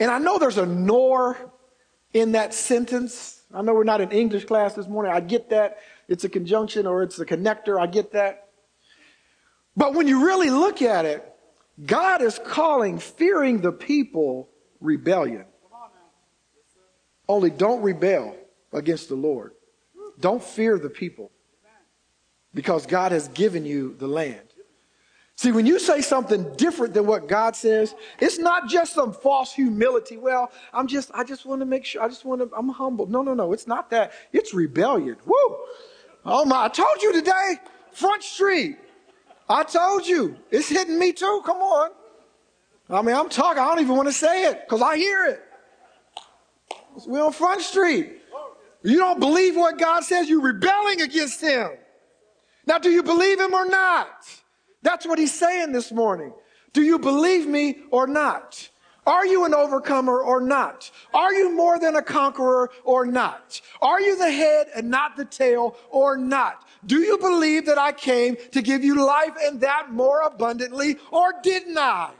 And 0.00 0.10
I 0.10 0.18
know 0.18 0.38
there's 0.38 0.56
a 0.56 0.64
nor 0.64 1.36
in 2.14 2.32
that 2.32 2.54
sentence. 2.54 3.42
I 3.52 3.60
know 3.60 3.74
we're 3.74 3.84
not 3.84 4.00
in 4.00 4.10
English 4.10 4.46
class 4.46 4.72
this 4.72 4.88
morning. 4.88 5.12
I 5.12 5.20
get 5.20 5.50
that. 5.50 5.80
It's 6.08 6.24
a 6.24 6.30
conjunction 6.30 6.86
or 6.86 7.02
it's 7.02 7.18
a 7.18 7.26
connector. 7.26 7.78
I 7.78 7.86
get 7.86 8.12
that. 8.12 8.48
But 9.76 9.94
when 9.94 10.06
you 10.06 10.24
really 10.26 10.50
look 10.50 10.82
at 10.82 11.04
it, 11.04 11.26
God 11.84 12.22
is 12.22 12.38
calling 12.38 12.98
fearing 12.98 13.60
the 13.60 13.72
people 13.72 14.48
rebellion. 14.80 15.46
Only 17.28 17.50
don't 17.50 17.82
rebel 17.82 18.36
against 18.72 19.08
the 19.08 19.14
Lord. 19.14 19.52
Don't 20.20 20.42
fear 20.42 20.78
the 20.78 20.90
people 20.90 21.30
because 22.54 22.86
God 22.86 23.12
has 23.12 23.28
given 23.28 23.64
you 23.64 23.94
the 23.98 24.06
land. 24.06 24.40
See, 25.36 25.50
when 25.50 25.66
you 25.66 25.78
say 25.78 26.02
something 26.02 26.54
different 26.56 26.94
than 26.94 27.06
what 27.06 27.26
God 27.26 27.56
says, 27.56 27.94
it's 28.20 28.38
not 28.38 28.68
just 28.68 28.92
some 28.92 29.12
false 29.12 29.52
humility. 29.52 30.16
Well, 30.16 30.52
I'm 30.72 30.86
just, 30.86 31.10
I 31.14 31.24
just 31.24 31.46
want 31.46 31.62
to 31.62 31.66
make 31.66 31.84
sure, 31.84 32.02
I 32.02 32.08
just 32.08 32.24
want 32.24 32.42
to, 32.42 32.56
I'm 32.56 32.68
humble. 32.68 33.06
No, 33.06 33.22
no, 33.22 33.32
no, 33.34 33.52
it's 33.52 33.66
not 33.66 33.90
that. 33.90 34.12
It's 34.32 34.52
rebellion. 34.52 35.16
Woo! 35.24 35.56
Oh 36.24 36.44
my, 36.44 36.66
I 36.66 36.68
told 36.68 37.02
you 37.02 37.12
today, 37.14 37.56
Front 37.92 38.22
Street. 38.22 38.76
I 39.52 39.64
told 39.64 40.06
you, 40.06 40.38
it's 40.50 40.70
hitting 40.70 40.98
me 40.98 41.12
too. 41.12 41.42
Come 41.44 41.58
on. 41.58 41.90
I 42.88 43.02
mean, 43.02 43.14
I'm 43.14 43.28
talking, 43.28 43.62
I 43.62 43.66
don't 43.66 43.80
even 43.80 43.96
want 43.96 44.08
to 44.08 44.12
say 44.14 44.46
it 44.46 44.62
because 44.64 44.80
I 44.80 44.96
hear 44.96 45.26
it. 45.26 45.42
We're 47.06 47.22
on 47.22 47.32
Front 47.32 47.60
Street. 47.60 48.18
You 48.82 48.96
don't 48.96 49.20
believe 49.20 49.54
what 49.54 49.78
God 49.78 50.04
says, 50.04 50.28
you're 50.28 50.40
rebelling 50.40 51.02
against 51.02 51.42
Him. 51.42 51.70
Now, 52.66 52.78
do 52.78 52.90
you 52.90 53.02
believe 53.02 53.40
Him 53.40 53.52
or 53.52 53.66
not? 53.66 54.08
That's 54.82 55.06
what 55.06 55.18
He's 55.18 55.34
saying 55.34 55.72
this 55.72 55.92
morning. 55.92 56.32
Do 56.72 56.80
you 56.82 56.98
believe 56.98 57.46
me 57.46 57.80
or 57.90 58.06
not? 58.06 58.70
Are 59.06 59.26
you 59.26 59.44
an 59.44 59.52
overcomer 59.52 60.22
or 60.22 60.40
not? 60.40 60.90
Are 61.12 61.34
you 61.34 61.54
more 61.54 61.78
than 61.78 61.96
a 61.96 62.02
conqueror 62.02 62.70
or 62.84 63.04
not? 63.04 63.60
Are 63.82 64.00
you 64.00 64.16
the 64.16 64.30
head 64.30 64.68
and 64.74 64.88
not 64.88 65.16
the 65.16 65.24
tail 65.24 65.76
or 65.90 66.16
not? 66.16 66.64
Do 66.84 67.00
you 67.00 67.18
believe 67.18 67.66
that 67.66 67.78
I 67.78 67.92
came 67.92 68.36
to 68.52 68.62
give 68.62 68.82
you 68.82 69.04
life 69.04 69.34
and 69.44 69.60
that 69.60 69.92
more 69.92 70.22
abundantly 70.22 70.98
or 71.10 71.32
didn't 71.42 71.78
I? 71.78 72.10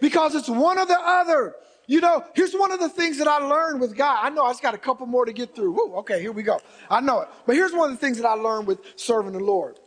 Because 0.00 0.34
it's 0.34 0.48
one 0.48 0.78
or 0.78 0.86
the 0.86 0.98
other. 0.98 1.54
You 1.86 2.02
know, 2.02 2.22
here's 2.34 2.52
one 2.52 2.70
of 2.70 2.80
the 2.80 2.90
things 2.90 3.16
that 3.16 3.26
I 3.26 3.38
learned 3.38 3.80
with 3.80 3.96
God. 3.96 4.18
I 4.20 4.28
know 4.28 4.44
I 4.44 4.50
just 4.50 4.62
got 4.62 4.74
a 4.74 4.78
couple 4.78 5.06
more 5.06 5.24
to 5.24 5.32
get 5.32 5.54
through. 5.54 5.72
Woo, 5.72 5.94
okay, 5.96 6.20
here 6.20 6.32
we 6.32 6.42
go. 6.42 6.60
I 6.90 7.00
know 7.00 7.22
it. 7.22 7.28
But 7.46 7.56
here's 7.56 7.72
one 7.72 7.90
of 7.90 7.98
the 7.98 8.06
things 8.06 8.18
that 8.18 8.26
I 8.26 8.34
learned 8.34 8.66
with 8.66 8.80
serving 8.96 9.32
the 9.32 9.40
Lord. 9.40 9.78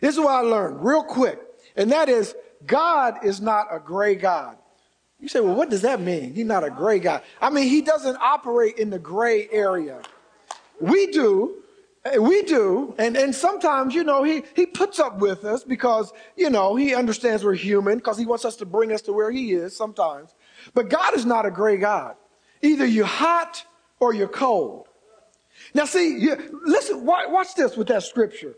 This 0.00 0.14
is 0.14 0.20
what 0.20 0.34
I 0.34 0.40
learned 0.40 0.84
real 0.84 1.02
quick. 1.02 1.40
And 1.74 1.90
that 1.90 2.08
is 2.08 2.34
God 2.64 3.24
is 3.24 3.40
not 3.40 3.66
a 3.72 3.80
gray 3.80 4.14
God. 4.14 4.56
You 5.18 5.28
say, 5.28 5.40
well, 5.40 5.54
what 5.54 5.70
does 5.70 5.82
that 5.82 6.00
mean? 6.00 6.34
He's 6.34 6.46
not 6.46 6.62
a 6.62 6.70
gray 6.70 7.00
guy. 7.00 7.22
I 7.40 7.50
mean, 7.50 7.68
he 7.68 7.80
doesn't 7.80 8.16
operate 8.16 8.78
in 8.78 8.90
the 8.90 8.98
gray 8.98 9.48
area. 9.50 10.02
We 10.80 11.08
do. 11.08 11.62
We 12.20 12.42
do. 12.42 12.94
And, 12.98 13.16
and 13.16 13.34
sometimes, 13.34 13.94
you 13.94 14.04
know, 14.04 14.22
he, 14.22 14.42
he 14.54 14.66
puts 14.66 14.98
up 14.98 15.18
with 15.18 15.44
us 15.44 15.64
because, 15.64 16.12
you 16.36 16.50
know, 16.50 16.76
he 16.76 16.94
understands 16.94 17.44
we're 17.44 17.54
human 17.54 17.98
because 17.98 18.18
he 18.18 18.26
wants 18.26 18.44
us 18.44 18.56
to 18.56 18.66
bring 18.66 18.92
us 18.92 19.02
to 19.02 19.12
where 19.12 19.30
he 19.30 19.52
is 19.52 19.76
sometimes. 19.76 20.34
But 20.74 20.88
God 20.88 21.14
is 21.14 21.24
not 21.24 21.46
a 21.46 21.50
gray 21.50 21.76
God. 21.78 22.16
Either 22.62 22.86
you're 22.86 23.06
hot 23.06 23.64
or 24.00 24.14
you're 24.14 24.28
cold. 24.28 24.88
Now, 25.74 25.84
see, 25.84 26.18
you, 26.18 26.60
listen, 26.64 27.04
watch 27.04 27.54
this 27.54 27.76
with 27.76 27.88
that 27.88 28.02
scripture 28.02 28.56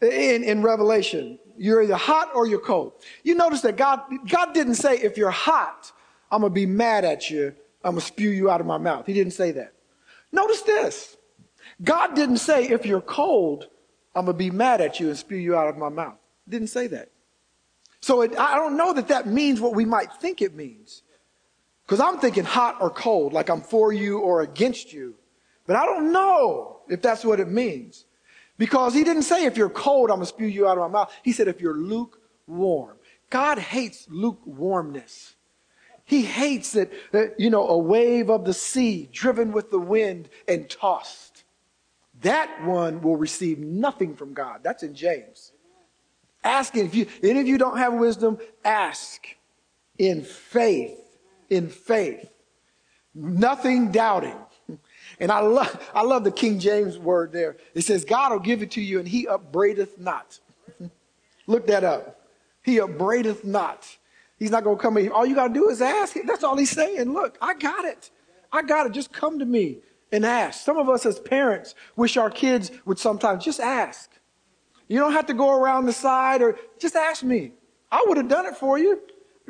in, 0.00 0.42
in 0.42 0.62
Revelation. 0.62 1.38
You're 1.56 1.82
either 1.82 1.96
hot 1.96 2.30
or 2.34 2.46
you're 2.46 2.60
cold. 2.60 2.92
You 3.22 3.34
notice 3.34 3.60
that 3.62 3.76
God, 3.76 4.00
God 4.28 4.52
didn't 4.52 4.76
say 4.76 4.96
if 4.96 5.16
you're 5.16 5.30
hot, 5.30 5.92
I'm 6.30 6.40
going 6.40 6.50
to 6.50 6.54
be 6.54 6.66
mad 6.66 7.04
at 7.04 7.30
you. 7.30 7.54
I'm 7.84 7.92
going 7.92 8.00
to 8.00 8.06
spew 8.06 8.30
you 8.30 8.50
out 8.50 8.60
of 8.60 8.66
my 8.66 8.78
mouth. 8.78 9.06
He 9.06 9.12
didn't 9.12 9.32
say 9.32 9.52
that. 9.52 9.72
Notice 10.32 10.62
this. 10.62 11.16
God 11.82 12.14
didn't 12.14 12.38
say, 12.38 12.68
if 12.68 12.84
you're 12.84 13.00
cold, 13.00 13.68
I'm 14.14 14.26
going 14.26 14.36
to 14.36 14.38
be 14.38 14.50
mad 14.50 14.80
at 14.80 15.00
you 15.00 15.08
and 15.08 15.16
spew 15.16 15.38
you 15.38 15.56
out 15.56 15.68
of 15.68 15.76
my 15.76 15.88
mouth. 15.88 16.18
Didn't 16.48 16.68
say 16.68 16.86
that. 16.88 17.10
So 18.00 18.22
it, 18.22 18.38
I 18.38 18.56
don't 18.56 18.76
know 18.76 18.92
that 18.94 19.08
that 19.08 19.26
means 19.26 19.60
what 19.60 19.74
we 19.74 19.84
might 19.84 20.12
think 20.14 20.42
it 20.42 20.54
means. 20.54 21.02
Because 21.84 22.00
I'm 22.00 22.18
thinking 22.18 22.44
hot 22.44 22.76
or 22.80 22.90
cold, 22.90 23.32
like 23.32 23.48
I'm 23.48 23.62
for 23.62 23.92
you 23.92 24.18
or 24.18 24.42
against 24.42 24.92
you. 24.92 25.14
But 25.66 25.76
I 25.76 25.86
don't 25.86 26.12
know 26.12 26.80
if 26.88 27.02
that's 27.02 27.24
what 27.24 27.40
it 27.40 27.48
means. 27.48 28.04
Because 28.58 28.94
he 28.94 29.04
didn't 29.04 29.22
say, 29.22 29.44
if 29.44 29.56
you're 29.56 29.70
cold, 29.70 30.10
I'm 30.10 30.16
going 30.16 30.26
to 30.26 30.32
spew 30.34 30.46
you 30.46 30.68
out 30.68 30.76
of 30.76 30.90
my 30.90 31.00
mouth. 31.00 31.12
He 31.22 31.32
said, 31.32 31.48
if 31.48 31.60
you're 31.60 31.76
lukewarm. 31.76 32.96
God 33.30 33.58
hates 33.58 34.06
lukewarmness. 34.10 35.34
He 36.04 36.22
hates 36.22 36.74
it, 36.74 36.92
that, 37.12 37.38
you 37.38 37.50
know, 37.50 37.68
a 37.68 37.78
wave 37.78 38.30
of 38.30 38.44
the 38.44 38.52
sea 38.52 39.08
driven 39.12 39.52
with 39.52 39.70
the 39.70 39.78
wind 39.78 40.28
and 40.48 40.68
tossed. 40.68 41.29
That 42.22 42.64
one 42.64 43.00
will 43.00 43.16
receive 43.16 43.58
nothing 43.58 44.14
from 44.14 44.34
God. 44.34 44.60
That's 44.62 44.82
in 44.82 44.94
James. 44.94 45.52
Asking, 46.42 46.86
if 46.86 46.94
you, 46.94 47.06
any 47.22 47.40
of 47.40 47.46
you 47.46 47.58
don't 47.58 47.78
have 47.78 47.94
wisdom, 47.94 48.38
ask 48.64 49.26
in 49.98 50.22
faith, 50.22 50.98
in 51.48 51.68
faith. 51.68 52.30
Nothing 53.14 53.90
doubting. 53.90 54.36
And 55.18 55.30
I 55.30 55.40
love, 55.40 55.90
I 55.94 56.02
love 56.02 56.24
the 56.24 56.30
King 56.30 56.58
James 56.58 56.98
word 56.98 57.32
there. 57.32 57.56
It 57.74 57.82
says, 57.82 58.04
God 58.04 58.32
will 58.32 58.38
give 58.38 58.62
it 58.62 58.70
to 58.72 58.80
you 58.80 58.98
and 58.98 59.08
he 59.08 59.26
upbraideth 59.26 59.98
not. 59.98 60.38
Look 61.46 61.66
that 61.66 61.84
up. 61.84 62.20
He 62.62 62.80
upbraideth 62.80 63.44
not. 63.44 63.96
He's 64.38 64.50
not 64.50 64.64
going 64.64 64.76
to 64.76 64.82
come 64.82 64.96
in. 64.96 65.10
All 65.10 65.26
you 65.26 65.34
got 65.34 65.48
to 65.48 65.54
do 65.54 65.68
is 65.68 65.82
ask. 65.82 66.16
That's 66.24 66.44
all 66.44 66.56
he's 66.56 66.70
saying. 66.70 67.12
Look, 67.12 67.36
I 67.42 67.54
got 67.54 67.84
it. 67.84 68.10
I 68.52 68.62
got 68.62 68.86
it. 68.86 68.92
Just 68.92 69.12
come 69.12 69.38
to 69.38 69.44
me 69.44 69.78
and 70.12 70.24
ask. 70.24 70.64
Some 70.64 70.76
of 70.76 70.88
us 70.88 71.06
as 71.06 71.18
parents 71.18 71.74
wish 71.96 72.16
our 72.16 72.30
kids 72.30 72.70
would 72.84 72.98
sometimes 72.98 73.44
just 73.44 73.60
ask. 73.60 74.10
You 74.88 74.98
don't 74.98 75.12
have 75.12 75.26
to 75.26 75.34
go 75.34 75.54
around 75.54 75.86
the 75.86 75.92
side 75.92 76.42
or 76.42 76.58
just 76.78 76.96
ask 76.96 77.22
me. 77.22 77.52
I 77.92 78.04
would 78.06 78.16
have 78.16 78.28
done 78.28 78.46
it 78.46 78.56
for 78.56 78.78
you 78.78 79.00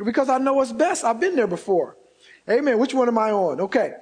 because 0.05 0.29
I 0.29 0.39
know 0.39 0.55
what's 0.55 0.73
best. 0.73 1.05
I've 1.05 1.21
been 1.21 1.37
there 1.37 1.47
before. 1.47 1.97
Amen. 2.49 2.79
Which 2.79 2.95
one 2.95 3.09
am 3.09 3.19
I 3.19 3.31
on? 3.31 3.61
Okay. 3.61 3.95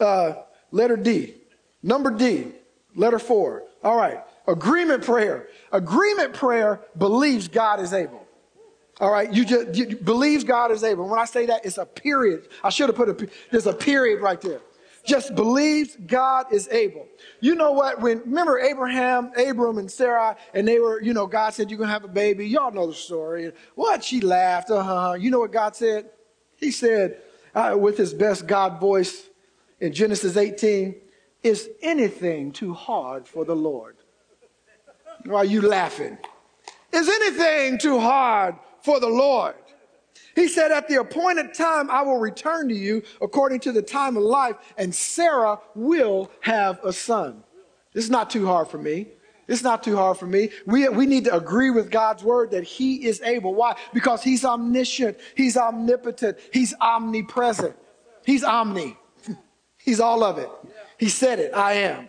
Uh, 0.00 0.34
letter 0.70 0.96
D. 0.96 1.34
Number 1.82 2.10
D. 2.10 2.52
Letter 2.94 3.18
four. 3.18 3.64
All 3.82 3.96
right. 3.96 4.20
Agreement 4.46 5.04
prayer. 5.04 5.48
Agreement 5.72 6.34
prayer 6.34 6.80
believes 6.96 7.48
God 7.48 7.80
is 7.80 7.92
able. 7.92 8.24
All 9.00 9.10
right, 9.10 9.32
you 9.32 9.44
just 9.44 9.74
you, 9.74 9.96
believes 9.96 10.44
God 10.44 10.70
is 10.70 10.84
able. 10.84 11.08
When 11.08 11.18
I 11.18 11.24
say 11.24 11.46
that, 11.46 11.64
it's 11.66 11.78
a 11.78 11.86
period. 11.86 12.48
I 12.62 12.70
should 12.70 12.88
have 12.88 12.94
put 12.96 13.08
a 13.08 13.28
there's 13.50 13.66
a 13.66 13.72
period 13.72 14.20
right 14.20 14.40
there. 14.40 14.60
Just 15.04 15.34
believes 15.34 15.96
God 16.06 16.46
is 16.50 16.68
able. 16.68 17.06
You 17.40 17.54
know 17.54 17.72
what? 17.72 18.00
When 18.00 18.20
remember 18.20 18.58
Abraham, 18.58 19.32
Abram, 19.36 19.78
and 19.78 19.90
Sarah, 19.90 20.36
and 20.54 20.66
they 20.66 20.78
were, 20.78 21.02
you 21.02 21.12
know, 21.12 21.26
God 21.26 21.52
said 21.54 21.70
you're 21.70 21.78
gonna 21.78 21.92
have 21.92 22.04
a 22.04 22.08
baby. 22.08 22.48
Y'all 22.48 22.72
know 22.72 22.86
the 22.86 22.94
story. 22.94 23.52
What? 23.74 24.02
She 24.02 24.20
laughed. 24.20 24.70
Uh 24.70 24.82
huh. 24.82 25.12
You 25.14 25.30
know 25.30 25.40
what 25.40 25.52
God 25.52 25.76
said? 25.76 26.10
He 26.56 26.70
said, 26.70 27.18
uh, 27.54 27.76
with 27.78 27.98
his 27.98 28.14
best 28.14 28.46
God 28.46 28.80
voice 28.80 29.28
in 29.80 29.92
Genesis 29.92 30.36
18, 30.36 30.94
"Is 31.42 31.68
anything 31.82 32.52
too 32.52 32.72
hard 32.72 33.26
for 33.28 33.44
the 33.44 33.56
Lord?" 33.56 33.96
Why 35.24 35.38
are 35.38 35.44
you 35.44 35.62
laughing? 35.62 36.18
Is 36.92 37.08
anything 37.08 37.78
too 37.78 37.98
hard 37.98 38.56
for 38.84 39.00
the 39.00 39.08
Lord. 39.08 39.54
He 40.34 40.48
said, 40.48 40.72
At 40.72 40.88
the 40.88 41.00
appointed 41.00 41.54
time, 41.54 41.90
I 41.90 42.02
will 42.02 42.18
return 42.18 42.68
to 42.68 42.74
you 42.74 43.02
according 43.20 43.60
to 43.60 43.72
the 43.72 43.82
time 43.82 44.16
of 44.16 44.22
life, 44.22 44.56
and 44.76 44.94
Sarah 44.94 45.58
will 45.74 46.30
have 46.40 46.80
a 46.84 46.92
son. 46.92 47.42
This 47.92 48.04
is 48.04 48.10
not 48.10 48.30
too 48.30 48.46
hard 48.46 48.68
for 48.68 48.78
me. 48.78 49.08
It's 49.46 49.62
not 49.62 49.82
too 49.82 49.96
hard 49.96 50.16
for 50.16 50.26
me. 50.26 50.50
We, 50.66 50.88
we 50.88 51.06
need 51.06 51.24
to 51.24 51.36
agree 51.36 51.70
with 51.70 51.90
God's 51.90 52.24
word 52.24 52.50
that 52.52 52.64
He 52.64 53.06
is 53.06 53.20
able. 53.20 53.54
Why? 53.54 53.76
Because 53.92 54.22
He's 54.22 54.44
omniscient, 54.44 55.18
He's 55.36 55.56
omnipotent, 55.56 56.38
He's 56.52 56.74
omnipresent, 56.80 57.76
He's 58.24 58.42
omni. 58.42 58.96
He's 59.76 60.00
all 60.00 60.24
of 60.24 60.38
it. 60.38 60.48
He 60.98 61.08
said 61.08 61.38
it, 61.38 61.52
I 61.54 61.74
am. 61.74 62.08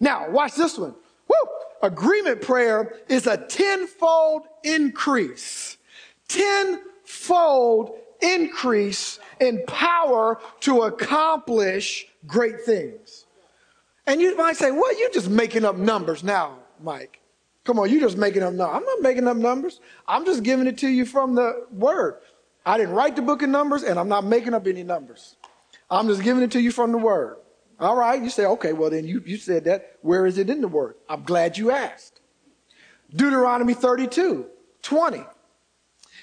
Now, 0.00 0.28
watch 0.30 0.54
this 0.54 0.76
one. 0.76 0.94
Woo! 1.28 1.50
Agreement 1.82 2.42
prayer 2.42 2.94
is 3.08 3.26
a 3.26 3.36
tenfold 3.36 4.42
increase 4.64 5.78
tenfold 7.10 7.96
increase 8.20 9.18
in 9.40 9.64
power 9.66 10.38
to 10.60 10.82
accomplish 10.82 12.06
great 12.26 12.60
things. 12.62 13.26
And 14.06 14.20
you 14.20 14.36
might 14.36 14.56
say, 14.56 14.70
well, 14.70 14.98
you're 14.98 15.10
just 15.10 15.30
making 15.30 15.64
up 15.64 15.76
numbers 15.76 16.22
now, 16.22 16.58
Mike. 16.82 17.20
Come 17.64 17.78
on, 17.78 17.90
you're 17.90 18.00
just 18.00 18.18
making 18.18 18.42
up 18.42 18.52
numbers. 18.52 18.76
I'm 18.76 18.84
not 18.84 19.02
making 19.02 19.28
up 19.28 19.36
numbers. 19.36 19.80
I'm 20.08 20.24
just 20.24 20.42
giving 20.42 20.66
it 20.66 20.78
to 20.78 20.88
you 20.88 21.06
from 21.06 21.34
the 21.34 21.66
word. 21.70 22.16
I 22.66 22.76
didn't 22.76 22.94
write 22.94 23.16
the 23.16 23.22
book 23.22 23.42
of 23.42 23.48
numbers, 23.48 23.82
and 23.82 23.98
I'm 23.98 24.08
not 24.08 24.24
making 24.24 24.54
up 24.54 24.66
any 24.66 24.82
numbers. 24.82 25.36
I'm 25.90 26.08
just 26.08 26.22
giving 26.22 26.42
it 26.42 26.50
to 26.52 26.60
you 26.60 26.72
from 26.72 26.92
the 26.92 26.98
word. 26.98 27.36
All 27.78 27.96
right, 27.96 28.20
you 28.20 28.28
say, 28.28 28.44
okay, 28.44 28.72
well, 28.74 28.90
then 28.90 29.06
you, 29.06 29.22
you 29.24 29.38
said 29.38 29.64
that. 29.64 29.96
Where 30.02 30.26
is 30.26 30.36
it 30.36 30.50
in 30.50 30.60
the 30.60 30.68
word? 30.68 30.96
I'm 31.08 31.22
glad 31.22 31.56
you 31.56 31.70
asked. 31.70 32.20
Deuteronomy 33.14 33.74
32, 33.74 34.46
20. 34.82 35.24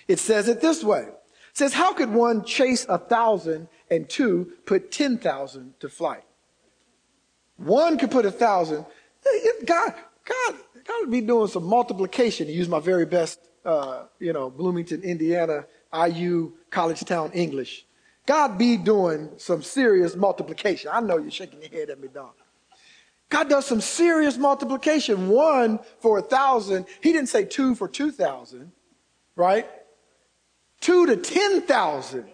It 0.08 0.20
says 0.20 0.48
it 0.48 0.62
this 0.62 0.84
way. 0.84 1.02
It 1.02 1.58
says, 1.58 1.74
how 1.74 1.94
could 1.94 2.12
one 2.12 2.44
chase 2.44 2.86
a 2.88 2.98
thousand 2.98 3.68
and 3.90 4.08
two 4.08 4.54
put 4.66 4.92
10,000 4.92 5.80
to 5.80 5.90
flight? 5.90 6.24
One 7.58 7.98
could 7.98 8.12
put 8.12 8.26
a 8.26 8.32
thousand. 8.32 8.86
God, 9.66 9.94
God, 10.24 10.56
God 10.86 11.00
would 11.02 11.12
be 11.12 11.22
doing 11.22 11.48
some 11.48 11.64
multiplication 11.64 12.48
to 12.48 12.54
use 12.54 12.70
my 12.70 12.80
very 12.80 13.06
best, 13.06 13.40
uh, 13.66 14.04
you 14.20 14.32
know, 14.32 14.50
Bloomington, 14.50 15.02
Indiana, 15.02 15.66
IU, 15.94 16.54
college 16.70 17.02
town 17.02 17.32
English. 17.34 17.86
God 18.26 18.58
be 18.58 18.78
doing 18.78 19.32
some 19.38 19.64
serious 19.64 20.16
multiplication. 20.16 20.92
I 20.94 21.00
know 21.00 21.18
you're 21.18 21.32
shaking 21.32 21.62
your 21.62 21.72
head 21.72 21.90
at 21.90 22.00
me, 22.00 22.10
Don. 22.14 22.30
God 23.30 23.50
does 23.50 23.66
some 23.66 23.82
serious 23.82 24.38
multiplication. 24.38 25.30
One 25.30 25.80
for 26.00 26.20
a 26.20 26.22
thousand. 26.22 26.86
He 27.02 27.12
didn't 27.12 27.30
say 27.30 27.44
two 27.46 27.76
for 27.76 27.88
two 27.88 28.12
thousand, 28.12 28.72
right? 29.36 29.68
Two 30.88 31.06
to 31.06 31.18
10,000. 31.18 32.26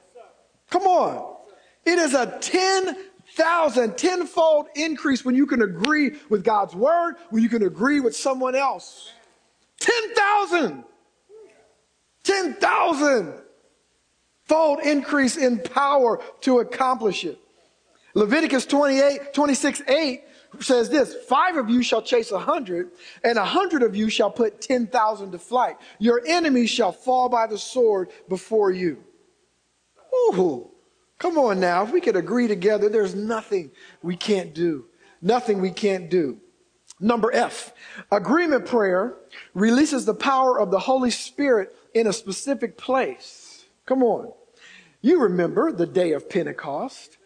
Come 0.70 0.84
on. 0.84 1.38
It 1.86 1.98
is 1.98 2.14
a 2.14 2.38
10,000, 2.40 3.98
tenfold 3.98 4.68
increase 4.76 5.26
when 5.26 5.34
you 5.34 5.48
can 5.48 5.64
agree 5.64 6.18
with 6.30 6.44
God's 6.44 6.76
word, 6.76 7.16
when 7.32 7.42
you 7.42 7.50
can 7.50 7.64
agree 7.64 8.00
with 8.00 8.16
someone 8.16 8.54
else. 8.54 9.12
10,000. 9.80 10.84
10,000 12.24 13.34
fold 14.44 14.80
increase 14.82 15.36
in 15.36 15.58
power 15.58 16.22
to 16.42 16.60
accomplish 16.60 17.26
it. 17.26 17.40
Leviticus 18.14 18.68
28, 18.68 19.34
26, 19.34 19.82
8 19.88 20.24
says 20.60 20.90
this 20.90 21.16
five 21.28 21.58
of 21.58 21.70
you 21.70 21.84
shall 21.84 22.02
chase 22.02 22.32
a 22.32 22.40
hundred, 22.40 22.92
and 23.24 23.38
a 23.38 23.46
hundred 23.46 23.84
of 23.84 23.96
you 23.96 24.10
shall 24.10 24.32
put 24.32 24.62
10,000 24.62 25.32
to 25.32 25.40
flight. 25.40 25.78
Your 26.00 26.22
enemies 26.28 26.70
shall 26.70 26.92
fall 26.92 27.30
by 27.30 27.48
the 27.48 27.58
sword 27.58 28.10
before 28.30 28.72
you. 28.72 29.04
Ooh, 30.14 30.70
come 31.18 31.38
on 31.38 31.60
now. 31.60 31.84
If 31.84 31.92
we 31.92 32.02
could 32.02 32.16
agree 32.16 32.48
together, 32.48 32.90
there's 32.90 33.16
nothing 33.16 33.72
we 34.02 34.16
can't 34.16 34.54
do. 34.54 34.86
Nothing 35.22 35.62
we 35.62 35.72
can't 35.72 36.10
do. 36.10 36.40
Number 37.00 37.34
F, 37.34 37.74
agreement 38.12 38.66
prayer 38.66 39.16
releases 39.54 40.06
the 40.06 40.14
power 40.14 40.60
of 40.60 40.72
the 40.72 40.80
Holy 40.80 41.12
Spirit 41.12 41.76
in 41.94 42.08
a 42.08 42.14
specific 42.14 42.78
place. 42.78 43.66
Come 43.86 44.04
on. 44.04 44.32
You 45.02 45.22
remember 45.22 45.72
the 45.72 45.86
day 45.86 46.14
of 46.14 46.30
Pentecost. 46.30 47.18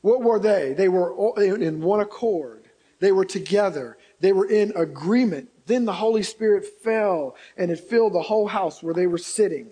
What 0.00 0.22
were 0.22 0.38
they? 0.38 0.72
They 0.72 0.88
were 0.88 1.12
in 1.38 1.82
one 1.82 2.00
accord. 2.00 2.65
They 3.00 3.12
were 3.12 3.24
together. 3.24 3.98
They 4.20 4.32
were 4.32 4.48
in 4.48 4.72
agreement. 4.76 5.50
Then 5.66 5.84
the 5.84 5.92
Holy 5.92 6.22
Spirit 6.22 6.64
fell 6.82 7.36
and 7.56 7.70
it 7.70 7.80
filled 7.80 8.14
the 8.14 8.22
whole 8.22 8.46
house 8.46 8.82
where 8.82 8.94
they 8.94 9.06
were 9.06 9.18
sitting. 9.18 9.68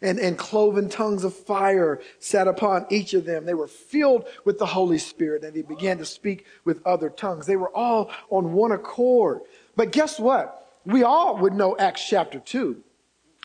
And, 0.00 0.20
and 0.20 0.38
cloven 0.38 0.88
tongues 0.88 1.24
of 1.24 1.34
fire 1.34 2.00
sat 2.20 2.46
upon 2.46 2.86
each 2.88 3.14
of 3.14 3.24
them. 3.24 3.44
They 3.44 3.54
were 3.54 3.66
filled 3.66 4.26
with 4.44 4.58
the 4.58 4.66
Holy 4.66 4.98
Spirit 4.98 5.42
and 5.42 5.54
they 5.54 5.62
began 5.62 5.98
to 5.98 6.04
speak 6.04 6.46
with 6.64 6.86
other 6.86 7.10
tongues. 7.10 7.46
They 7.46 7.56
were 7.56 7.74
all 7.74 8.10
on 8.30 8.52
one 8.52 8.70
accord. 8.70 9.40
But 9.74 9.90
guess 9.90 10.20
what? 10.20 10.54
We 10.86 11.02
all 11.02 11.36
would 11.38 11.52
know 11.52 11.76
Acts 11.76 12.06
chapter 12.08 12.38
2. 12.38 12.82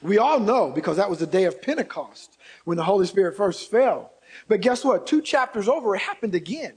We 0.04 0.18
all 0.18 0.40
know 0.40 0.70
because 0.70 0.98
that 0.98 1.10
was 1.10 1.20
the 1.20 1.28
day 1.28 1.46
of 1.46 1.62
Pentecost 1.62 2.38
when 2.66 2.78
the 2.78 2.84
Holy 2.84 3.08
Spirit 3.08 3.36
first 3.36 3.72
fell. 3.72 4.12
But 4.48 4.62
guess 4.62 4.84
what? 4.84 5.08
Two 5.08 5.22
chapters 5.22 5.68
over, 5.68 5.96
it 5.96 6.00
happened 6.00 6.36
again. 6.36 6.74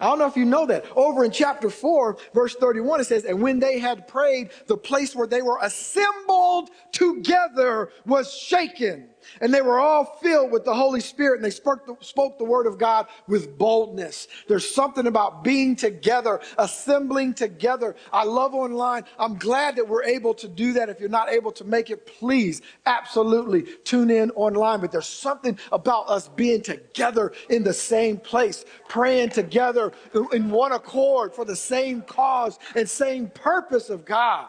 I 0.00 0.06
don't 0.06 0.18
know 0.18 0.26
if 0.26 0.36
you 0.36 0.44
know 0.44 0.66
that. 0.66 0.84
Over 0.94 1.24
in 1.24 1.32
chapter 1.32 1.70
4, 1.70 2.18
verse 2.32 2.54
31, 2.54 3.00
it 3.00 3.04
says, 3.04 3.24
And 3.24 3.42
when 3.42 3.58
they 3.58 3.78
had 3.78 4.06
prayed, 4.06 4.50
the 4.66 4.76
place 4.76 5.14
where 5.16 5.26
they 5.26 5.42
were 5.42 5.58
assembled 5.60 6.70
together 6.92 7.90
was 8.06 8.32
shaken 8.32 9.08
and 9.40 9.52
they 9.52 9.62
were 9.62 9.78
all 9.78 10.04
filled 10.22 10.50
with 10.50 10.64
the 10.64 10.74
Holy 10.74 11.00
Spirit 11.00 11.36
and 11.36 11.44
they 11.44 11.50
spoke 11.50 11.86
the, 11.86 11.96
spoke 12.04 12.38
the 12.38 12.44
word 12.44 12.66
of 12.66 12.78
God 12.78 13.06
with 13.26 13.58
boldness. 13.58 14.28
There's 14.48 14.68
something 14.68 15.06
about 15.06 15.44
being 15.44 15.76
together, 15.76 16.40
assembling 16.58 17.34
together. 17.34 17.96
I 18.12 18.24
love 18.24 18.54
online. 18.54 19.04
I'm 19.18 19.36
glad 19.36 19.76
that 19.76 19.88
we're 19.88 20.04
able 20.04 20.34
to 20.34 20.48
do 20.48 20.72
that. 20.74 20.88
If 20.88 21.00
you're 21.00 21.08
not 21.08 21.30
able 21.30 21.52
to 21.52 21.64
make 21.64 21.90
it, 21.90 22.06
please 22.06 22.62
absolutely 22.86 23.62
tune 23.84 24.10
in 24.10 24.30
online. 24.32 24.80
But 24.80 24.92
there's 24.92 25.08
something 25.08 25.58
about 25.72 26.08
us 26.08 26.28
being 26.28 26.62
together 26.62 27.32
in 27.48 27.62
the 27.64 27.72
same 27.72 28.18
place, 28.18 28.64
praying 28.88 29.30
together 29.30 29.92
in 30.32 30.50
one 30.50 30.72
accord 30.72 31.34
for 31.34 31.44
the 31.44 31.56
same 31.56 32.02
cause 32.02 32.58
and 32.74 32.88
same 32.88 33.28
purpose 33.28 33.90
of 33.90 34.04
God. 34.04 34.48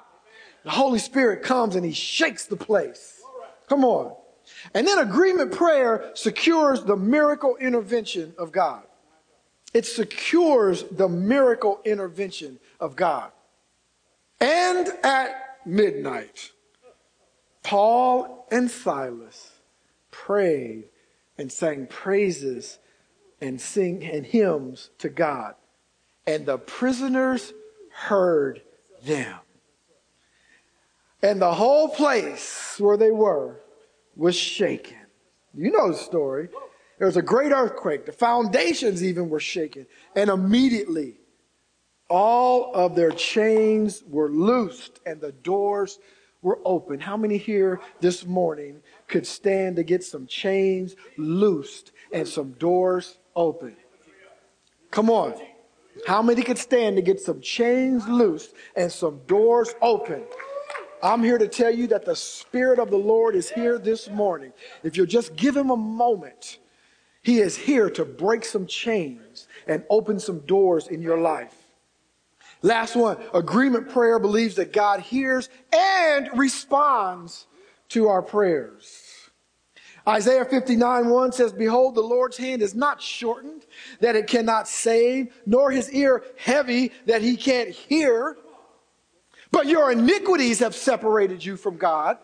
The 0.63 0.71
Holy 0.71 0.99
Spirit 0.99 1.43
comes 1.43 1.75
and 1.75 1.85
he 1.85 1.93
shakes 1.93 2.45
the 2.45 2.57
place. 2.57 3.21
Come 3.67 3.85
on. 3.85 4.15
And 4.73 4.87
then 4.87 4.99
agreement 4.99 5.51
prayer 5.51 6.11
secures 6.13 6.83
the 6.83 6.95
miracle 6.95 7.55
intervention 7.57 8.33
of 8.37 8.51
God. 8.51 8.83
It 9.73 9.85
secures 9.85 10.83
the 10.83 11.09
miracle 11.09 11.79
intervention 11.85 12.59
of 12.79 12.95
God. 12.95 13.31
And 14.39 14.87
at 15.03 15.59
midnight, 15.65 16.51
Paul 17.63 18.47
and 18.51 18.69
Silas 18.69 19.51
prayed 20.11 20.85
and 21.37 21.51
sang 21.51 21.87
praises 21.87 22.79
and 23.41 23.59
sing 23.59 24.03
and 24.03 24.25
hymns 24.25 24.89
to 24.99 25.09
God. 25.09 25.55
And 26.25 26.45
the 26.45 26.57
prisoners 26.57 27.53
heard 27.91 28.61
them. 29.03 29.37
And 31.21 31.41
the 31.41 31.53
whole 31.53 31.89
place 31.89 32.75
where 32.79 32.97
they 32.97 33.11
were 33.11 33.59
was 34.19 34.35
shaken. 34.35 34.97
You 35.55 35.71
know 35.71 35.91
the 35.91 35.97
story. 35.97 36.49
There 36.97 37.07
was 37.07 37.17
a 37.17 37.21
great 37.21 37.53
earthquake. 37.53 38.05
The 38.05 38.11
foundations 38.11 39.03
even 39.03 39.29
were 39.29 39.39
shaken. 39.39 39.87
And 40.15 40.29
immediately, 40.29 41.15
all 42.09 42.75
of 42.75 42.95
their 42.95 43.11
chains 43.11 44.03
were 44.07 44.29
loosed 44.29 44.99
and 45.05 45.21
the 45.21 45.31
doors 45.31 45.99
were 46.41 46.59
open. 46.65 46.99
How 46.99 47.15
many 47.15 47.37
here 47.37 47.79
this 48.01 48.25
morning 48.25 48.81
could 49.07 49.25
stand 49.25 49.77
to 49.77 49.83
get 49.83 50.03
some 50.03 50.27
chains 50.27 50.95
loosed 51.17 51.93
and 52.11 52.27
some 52.27 52.51
doors 52.53 53.17
open? 53.35 53.77
Come 54.91 55.09
on. 55.09 55.33
How 56.05 56.21
many 56.21 56.41
could 56.41 56.57
stand 56.57 56.97
to 56.97 57.01
get 57.01 57.21
some 57.21 57.39
chains 57.39 58.07
loosed 58.07 58.53
and 58.75 58.91
some 58.91 59.21
doors 59.27 59.73
open? 59.81 60.23
I'm 61.01 61.23
here 61.23 61.37
to 61.37 61.47
tell 61.47 61.73
you 61.73 61.87
that 61.87 62.05
the 62.05 62.15
Spirit 62.15 62.79
of 62.79 62.89
the 62.89 62.97
Lord 62.97 63.35
is 63.35 63.49
here 63.49 63.77
this 63.77 64.09
morning. 64.09 64.51
If 64.83 64.97
you'll 64.97 65.05
just 65.05 65.35
give 65.35 65.55
Him 65.55 65.69
a 65.69 65.77
moment, 65.77 66.59
He 67.21 67.39
is 67.39 67.55
here 67.55 67.89
to 67.91 68.05
break 68.05 68.43
some 68.43 68.65
chains 68.65 69.47
and 69.67 69.83
open 69.89 70.19
some 70.19 70.39
doors 70.39 70.87
in 70.87 71.01
your 71.01 71.19
life. 71.19 71.55
Last 72.61 72.95
one 72.95 73.17
agreement 73.33 73.89
prayer 73.89 74.19
believes 74.19 74.55
that 74.55 74.73
God 74.73 74.99
hears 74.99 75.49
and 75.71 76.29
responds 76.37 77.47
to 77.89 78.07
our 78.07 78.21
prayers. 78.21 79.29
Isaiah 80.07 80.45
59 80.45 81.09
1 81.09 81.31
says, 81.31 81.53
Behold, 81.53 81.95
the 81.95 82.01
Lord's 82.01 82.37
hand 82.37 82.61
is 82.61 82.75
not 82.75 83.01
shortened 83.01 83.65
that 83.99 84.15
it 84.15 84.27
cannot 84.27 84.67
save, 84.67 85.33
nor 85.45 85.71
his 85.71 85.91
ear 85.91 86.23
heavy 86.37 86.91
that 87.05 87.21
he 87.21 87.37
can't 87.37 87.69
hear. 87.69 88.37
But 89.51 89.67
your 89.67 89.91
iniquities 89.91 90.59
have 90.59 90.75
separated 90.75 91.43
you 91.43 91.57
from 91.57 91.77
God. 91.77 92.17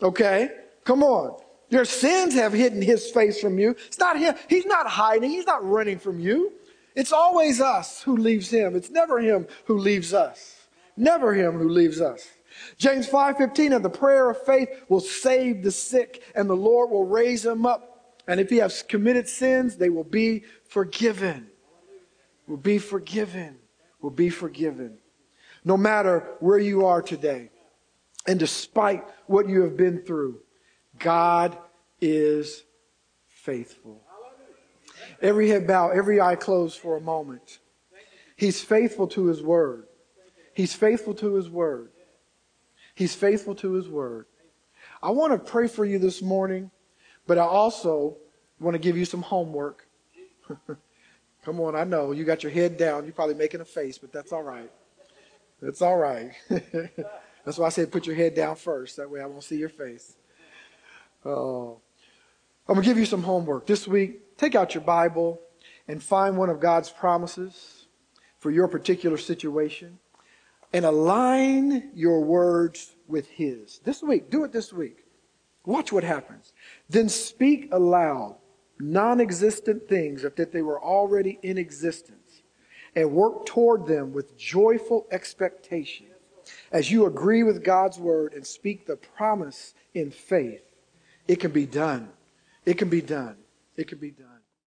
Okay? 0.00 0.50
Come 0.84 1.02
on. 1.02 1.40
Your 1.70 1.84
sins 1.84 2.34
have 2.34 2.52
hidden 2.52 2.82
his 2.82 3.10
face 3.10 3.40
from 3.40 3.58
you. 3.58 3.70
It's 3.86 3.98
not 3.98 4.18
him. 4.18 4.34
He's 4.48 4.66
not 4.66 4.86
hiding. 4.86 5.30
He's 5.30 5.46
not 5.46 5.66
running 5.66 5.98
from 5.98 6.20
you. 6.20 6.52
It's 6.94 7.12
always 7.12 7.60
us 7.60 8.02
who 8.02 8.16
leaves 8.16 8.50
him. 8.50 8.76
It's 8.76 8.90
never 8.90 9.18
him 9.18 9.46
who 9.64 9.78
leaves 9.78 10.12
us. 10.12 10.66
Never 10.96 11.32
him 11.32 11.58
who 11.58 11.68
leaves 11.68 12.00
us. 12.00 12.28
James 12.76 13.08
5:15 13.08 13.72
and 13.72 13.84
the 13.84 13.90
prayer 13.90 14.28
of 14.28 14.44
faith 14.44 14.68
will 14.90 15.00
save 15.00 15.62
the 15.62 15.70
sick 15.70 16.22
and 16.34 16.50
the 16.50 16.56
Lord 16.56 16.90
will 16.90 17.06
raise 17.06 17.46
him 17.46 17.64
up. 17.64 18.14
And 18.28 18.38
if 18.38 18.50
he 18.50 18.58
has 18.58 18.82
committed 18.82 19.26
sins, 19.26 19.78
they 19.78 19.88
will 19.88 20.04
be 20.04 20.44
forgiven. 20.68 21.48
Will 22.46 22.58
be 22.58 22.78
forgiven. 22.78 23.58
Will 24.02 24.10
be 24.10 24.28
forgiven 24.28 24.98
no 25.64 25.76
matter 25.76 26.28
where 26.40 26.58
you 26.58 26.86
are 26.86 27.02
today. 27.02 27.50
And 28.26 28.38
despite 28.38 29.04
what 29.26 29.48
you 29.48 29.62
have 29.62 29.76
been 29.76 30.02
through, 30.02 30.40
God 30.98 31.56
is 32.00 32.64
faithful. 33.28 34.02
Every 35.20 35.48
head 35.48 35.66
bow, 35.66 35.90
every 35.90 36.20
eye 36.20 36.36
closed 36.36 36.78
for 36.78 36.96
a 36.96 37.00
moment. 37.00 37.58
He's 38.36 38.60
faithful 38.60 39.06
to 39.08 39.26
his 39.26 39.42
word. 39.42 39.86
He's 40.54 40.74
faithful 40.74 41.14
to 41.14 41.34
his 41.34 41.48
word. 41.48 41.90
He's 42.94 43.14
faithful 43.14 43.54
to 43.56 43.72
his 43.72 43.88
word. 43.88 44.26
I 45.02 45.10
want 45.10 45.32
to 45.32 45.38
pray 45.38 45.66
for 45.66 45.84
you 45.84 45.98
this 45.98 46.22
morning, 46.22 46.70
but 47.26 47.38
I 47.38 47.42
also 47.44 48.16
want 48.60 48.74
to 48.74 48.78
give 48.78 48.96
you 48.96 49.04
some 49.04 49.22
homework. 49.22 49.86
Come 51.44 51.60
on, 51.60 51.74
I 51.74 51.84
know 51.84 52.12
you 52.12 52.24
got 52.24 52.42
your 52.42 52.52
head 52.52 52.76
down. 52.76 53.04
You're 53.04 53.14
probably 53.14 53.34
making 53.34 53.60
a 53.60 53.64
face, 53.64 53.98
but 53.98 54.12
that's 54.12 54.32
all 54.32 54.42
right. 54.42 54.70
It's 55.62 55.80
all 55.80 55.96
right. 55.96 56.32
That's 56.48 57.58
why 57.58 57.66
I 57.66 57.70
said 57.70 57.92
put 57.92 58.06
your 58.06 58.16
head 58.16 58.34
down 58.34 58.56
first. 58.56 58.96
That 58.96 59.10
way 59.10 59.20
I 59.20 59.26
won't 59.26 59.44
see 59.44 59.56
your 59.56 59.68
face. 59.68 60.16
Oh. 61.24 61.80
I'm 62.68 62.74
going 62.74 62.84
to 62.84 62.90
give 62.90 62.98
you 62.98 63.06
some 63.06 63.22
homework. 63.22 63.66
This 63.66 63.88
week, 63.88 64.36
take 64.36 64.54
out 64.54 64.74
your 64.74 64.84
Bible 64.84 65.40
and 65.88 66.02
find 66.02 66.36
one 66.36 66.48
of 66.48 66.60
God's 66.60 66.90
promises 66.90 67.86
for 68.38 68.50
your 68.50 68.68
particular 68.68 69.16
situation 69.16 69.98
and 70.72 70.84
align 70.84 71.90
your 71.94 72.20
words 72.20 72.94
with 73.08 73.28
His. 73.28 73.80
This 73.84 74.02
week, 74.02 74.30
do 74.30 74.44
it 74.44 74.52
this 74.52 74.72
week. 74.72 75.04
Watch 75.64 75.92
what 75.92 76.04
happens. 76.04 76.52
Then 76.88 77.08
speak 77.08 77.68
aloud 77.72 78.36
non 78.78 79.20
existent 79.20 79.88
things 79.88 80.24
if 80.24 80.34
that 80.36 80.52
they 80.52 80.62
were 80.62 80.82
already 80.82 81.38
in 81.42 81.58
existence 81.58 82.21
and 82.94 83.12
work 83.12 83.46
toward 83.46 83.86
them 83.86 84.12
with 84.12 84.36
joyful 84.36 85.06
expectation. 85.10 86.06
As 86.70 86.90
you 86.90 87.06
agree 87.06 87.42
with 87.42 87.64
God's 87.64 87.98
word 87.98 88.34
and 88.34 88.46
speak 88.46 88.86
the 88.86 88.96
promise 88.96 89.74
in 89.94 90.10
faith, 90.10 90.62
it 91.28 91.36
can 91.36 91.50
be 91.50 91.66
done. 91.66 92.08
It 92.66 92.78
can 92.78 92.88
be 92.88 93.00
done. 93.00 93.36
It 93.76 93.88
can 93.88 93.98
be 93.98 94.10
done. 94.10 94.31